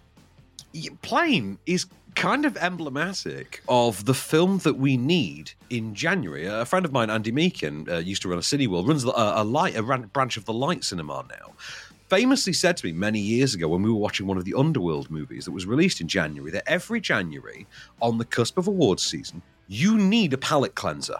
[1.01, 6.45] Plane is kind of emblematic of the film that we need in January.
[6.45, 9.43] A friend of mine, Andy Meakin, uh, used to run a Cineworld, runs a, a
[9.43, 11.53] light a branch of the Light Cinema now.
[12.13, 15.09] Famously said to me many years ago when we were watching one of the Underworld
[15.09, 17.65] movies that was released in January that every January,
[18.03, 21.17] on the cusp of awards season, you need a palate cleanser.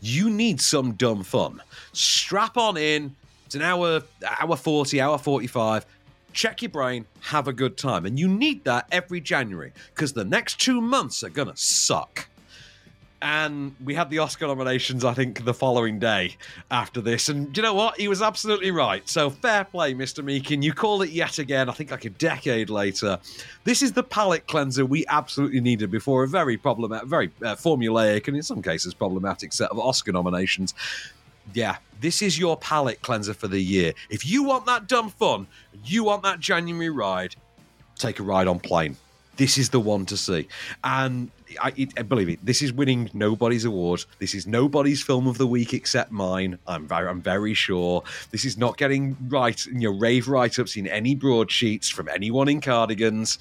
[0.00, 1.62] You need some dumb fun.
[1.92, 3.14] Strap on in.
[3.46, 4.02] It's an hour,
[4.40, 5.86] hour 40, hour 45
[6.32, 8.04] check your brain, have a good time.
[8.04, 12.26] And you need that every January because the next two months are going to suck.
[13.22, 16.36] And we had the Oscar nominations, I think, the following day
[16.72, 17.28] after this.
[17.28, 17.96] And you know what?
[17.98, 19.08] He was absolutely right.
[19.08, 20.24] So fair play, Mr.
[20.24, 20.60] Meakin.
[20.60, 23.20] You call it yet again, I think like a decade later.
[23.62, 28.26] This is the palate cleanser we absolutely needed before a very problematic, very uh, formulaic,
[28.26, 30.74] and in some cases problematic set of Oscar nominations.
[31.54, 33.92] Yeah, this is your palate cleanser for the year.
[34.10, 35.46] If you want that dumb fun,
[35.84, 37.36] you want that January ride,
[37.96, 38.96] take a ride on plane.
[39.42, 40.46] This is the one to see.
[40.84, 41.28] And
[41.60, 44.04] I, it, uh, believe me, this is winning nobody's award.
[44.20, 46.60] This is nobody's film of the week except mine.
[46.68, 48.04] I'm very, I'm very sure.
[48.30, 52.60] This is not getting right, you know, rave write-ups in any broadsheets from anyone in
[52.60, 53.40] cardigans.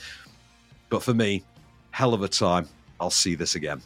[0.89, 1.43] But for me,
[1.91, 2.67] hell of a time.
[2.99, 3.79] I'll see this again.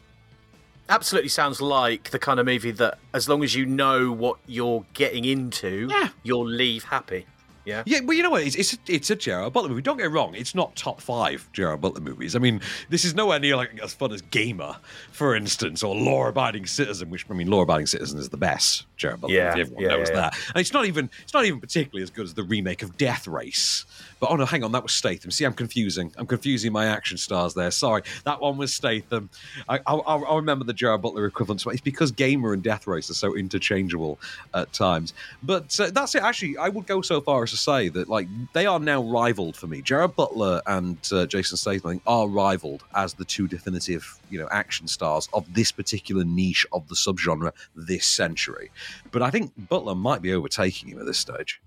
[0.88, 4.86] Absolutely sounds like the kind of movie that, as long as you know what you're
[4.94, 5.92] getting into,
[6.24, 7.26] you'll leave happy.
[7.66, 7.84] Yeah.
[7.86, 8.44] Yeah, well, you know what?
[8.44, 9.82] It's it's a, it's a Gerard Butler movie.
[9.82, 12.36] Don't get wrong; it's not top five Gerard Butler movies.
[12.36, 14.76] I mean, this is nowhere near like as fun as Gamer,
[15.12, 17.10] for instance, or Law Abiding Citizen.
[17.10, 19.62] Which I mean, Law Abiding Citizen is the best Gerard Butler Yeah, movie.
[19.62, 20.38] Everyone yeah, knows yeah, that.
[20.54, 23.28] And it's not even it's not even particularly as good as the remake of Death
[23.28, 23.86] Race.
[24.20, 25.32] But oh no, hang on, that was Statham.
[25.32, 26.12] See, I'm confusing.
[26.18, 27.72] I'm confusing my action stars there.
[27.72, 29.30] Sorry, that one was Statham.
[29.68, 31.64] I I, I remember the Gerard Butler equivalent.
[31.64, 34.20] But it's because Gamer and Death Race are so interchangeable
[34.54, 35.14] at times.
[35.42, 36.22] But uh, that's it.
[36.22, 39.56] Actually, I would go so far as to say that like they are now rivaled
[39.56, 39.82] for me.
[39.82, 44.88] Gerard Butler and uh, Jason Statham are rivaled as the two definitive, you know, action
[44.88, 48.72] stars of this particular niche of the subgenre this century.
[49.12, 51.62] But I think Butler might be overtaking him at this stage.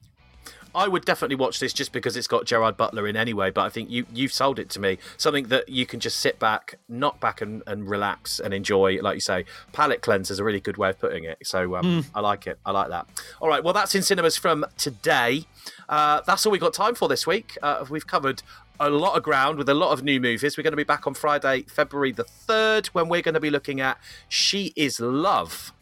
[0.78, 3.50] I would definitely watch this just because it's got Gerard Butler in anyway.
[3.50, 4.98] But I think you you've sold it to me.
[5.16, 8.98] Something that you can just sit back, knock back, and, and relax and enjoy.
[9.02, 11.38] Like you say, palate cleanse is a really good way of putting it.
[11.44, 12.04] So um, Mm.
[12.14, 12.58] I like it.
[12.66, 13.06] I like that.
[13.40, 13.64] All right.
[13.64, 15.44] Well, that's in cinemas from today.
[15.88, 17.56] Uh, that's all we got time for this week.
[17.62, 18.42] Uh, we've covered
[18.78, 20.56] a lot of ground with a lot of new movies.
[20.56, 23.50] We're going to be back on Friday, February the third, when we're going to be
[23.50, 23.98] looking at
[24.28, 25.72] She Is Love.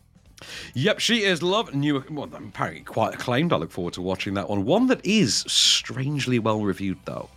[0.74, 1.74] Yep, she is love.
[1.74, 3.52] New, well, apparently quite acclaimed.
[3.52, 4.64] I look forward to watching that one.
[4.64, 7.30] One that is strangely well reviewed, though.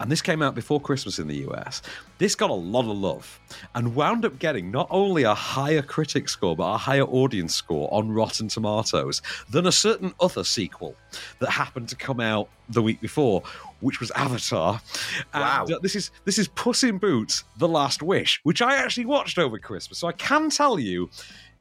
[0.00, 1.80] And this came out before Christmas in the US.
[2.18, 3.38] This got a lot of love
[3.76, 7.88] and wound up getting not only a higher critic score, but a higher audience score
[7.92, 10.96] on Rotten Tomatoes than a certain other sequel
[11.38, 13.42] that happened to come out the week before,
[13.80, 14.80] which was Avatar.
[15.34, 15.76] And Wow.
[15.76, 19.38] uh, this is this is Puss in Boots: The Last Wish, which I actually watched
[19.38, 19.98] over Christmas.
[19.98, 21.10] So I can tell you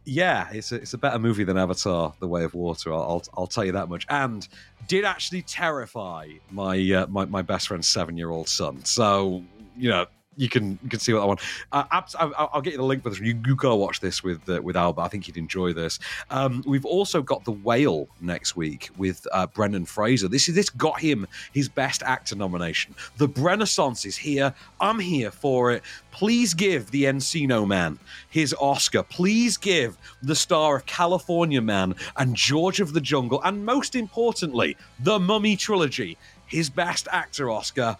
[0.05, 2.93] yeah, it's a, it's a better movie than Avatar: The Way of Water.
[2.93, 4.05] I'll, I'll I'll tell you that much.
[4.09, 4.47] And
[4.87, 8.83] did actually terrify my uh, my my best friend's seven year old son.
[8.85, 9.43] So
[9.77, 10.05] you know.
[10.37, 11.41] You can you can see what I want.
[11.73, 13.19] Uh, abs- I'll, I'll get you the link for this.
[13.19, 15.01] You, you gotta watch this with uh, with Albert.
[15.01, 15.99] I think you'd enjoy this.
[16.29, 20.29] Um, we've also got the Whale next week with uh, Brendan Fraser.
[20.29, 22.95] This is this got him his Best Actor nomination.
[23.17, 24.53] The Renaissance is here.
[24.79, 25.83] I'm here for it.
[26.11, 29.03] Please give the Encino Man his Oscar.
[29.03, 34.77] Please give the star of California Man and George of the Jungle, and most importantly,
[35.01, 36.17] the Mummy trilogy,
[36.47, 37.97] his Best Actor Oscar.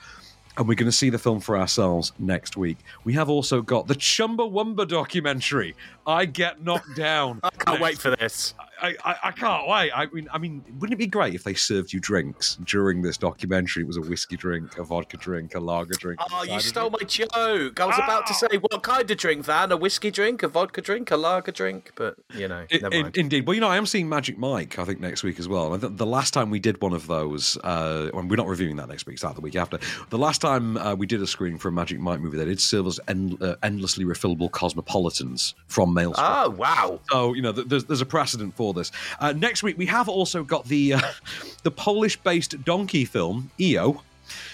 [0.58, 2.78] And we're going to see the film for ourselves next week.
[3.04, 5.76] We have also got the Chumbawamba documentary.
[6.06, 7.39] I get knocked down.
[7.43, 8.54] I can't wait for this.
[8.82, 9.91] I, I, I can't wait.
[9.93, 13.16] I mean, I mean, wouldn't it be great if they served you drinks during this
[13.18, 13.84] documentary?
[13.84, 16.20] It was a whiskey drink, a vodka drink, a lager drink.
[16.32, 17.32] Oh, you stole my joke.
[17.80, 19.72] I was about to say, what kind of drink, Van?
[19.72, 21.91] A whiskey drink, a vodka drink, a lager drink?
[21.95, 23.18] But, you know, I- never in- mind.
[23.18, 23.45] indeed.
[23.45, 25.68] Well, you know, I am seeing Magic Mike, I think, next week as well.
[25.68, 28.78] And I think the last time we did one of those, uh, we're not reviewing
[28.78, 29.78] that next week, it's out the week after.
[30.10, 32.60] The last time uh, we did a screening for a Magic Mike movie, they did
[32.60, 36.28] serve us end, uh, endlessly refillable cosmopolitans from Maelstrom.
[36.30, 37.00] Oh, wow.
[37.12, 38.92] So you know, there's there's a precedent for this.
[39.20, 41.02] Uh, next week we have also got the uh,
[41.64, 44.02] the Polish-based donkey film EO,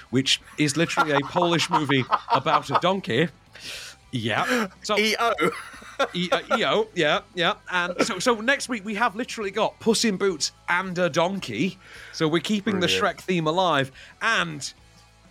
[0.10, 3.30] which is literally a Polish movie about a donkey.
[4.12, 4.68] Yeah.
[4.84, 5.34] So EO.
[6.14, 7.56] E- uh, EO, yeah, yeah.
[7.72, 11.80] And so, so next week we have literally got Puss in Boots and a donkey.
[12.14, 13.92] So we're keeping the Shrek theme alive.
[14.22, 14.72] And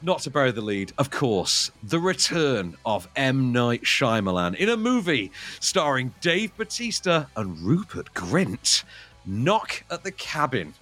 [0.02, 3.52] not to bury the lead, of course, the return of M.
[3.52, 8.84] Night Shyamalan in a movie starring Dave Batista and Rupert Grint.
[9.24, 10.74] Knock at the Cabin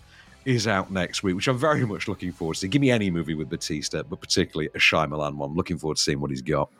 [0.44, 2.68] is out next week, which I'm very much looking forward to.
[2.68, 5.54] Give me any movie with Batista, but particularly a Shyamalan one.
[5.54, 6.70] Looking forward to seeing what he's got.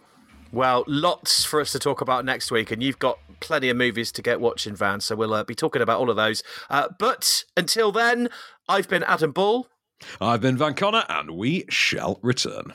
[0.53, 4.13] Well, lots for us to talk about next week, and you've got plenty of movies
[4.13, 5.01] to get watching, Van.
[5.01, 6.43] So we'll uh, be talking about all of those.
[6.71, 8.29] Uh, but until then,
[8.69, 9.69] I've been Adam Bull.
[10.21, 12.75] I've been Van Connor, and we shall return.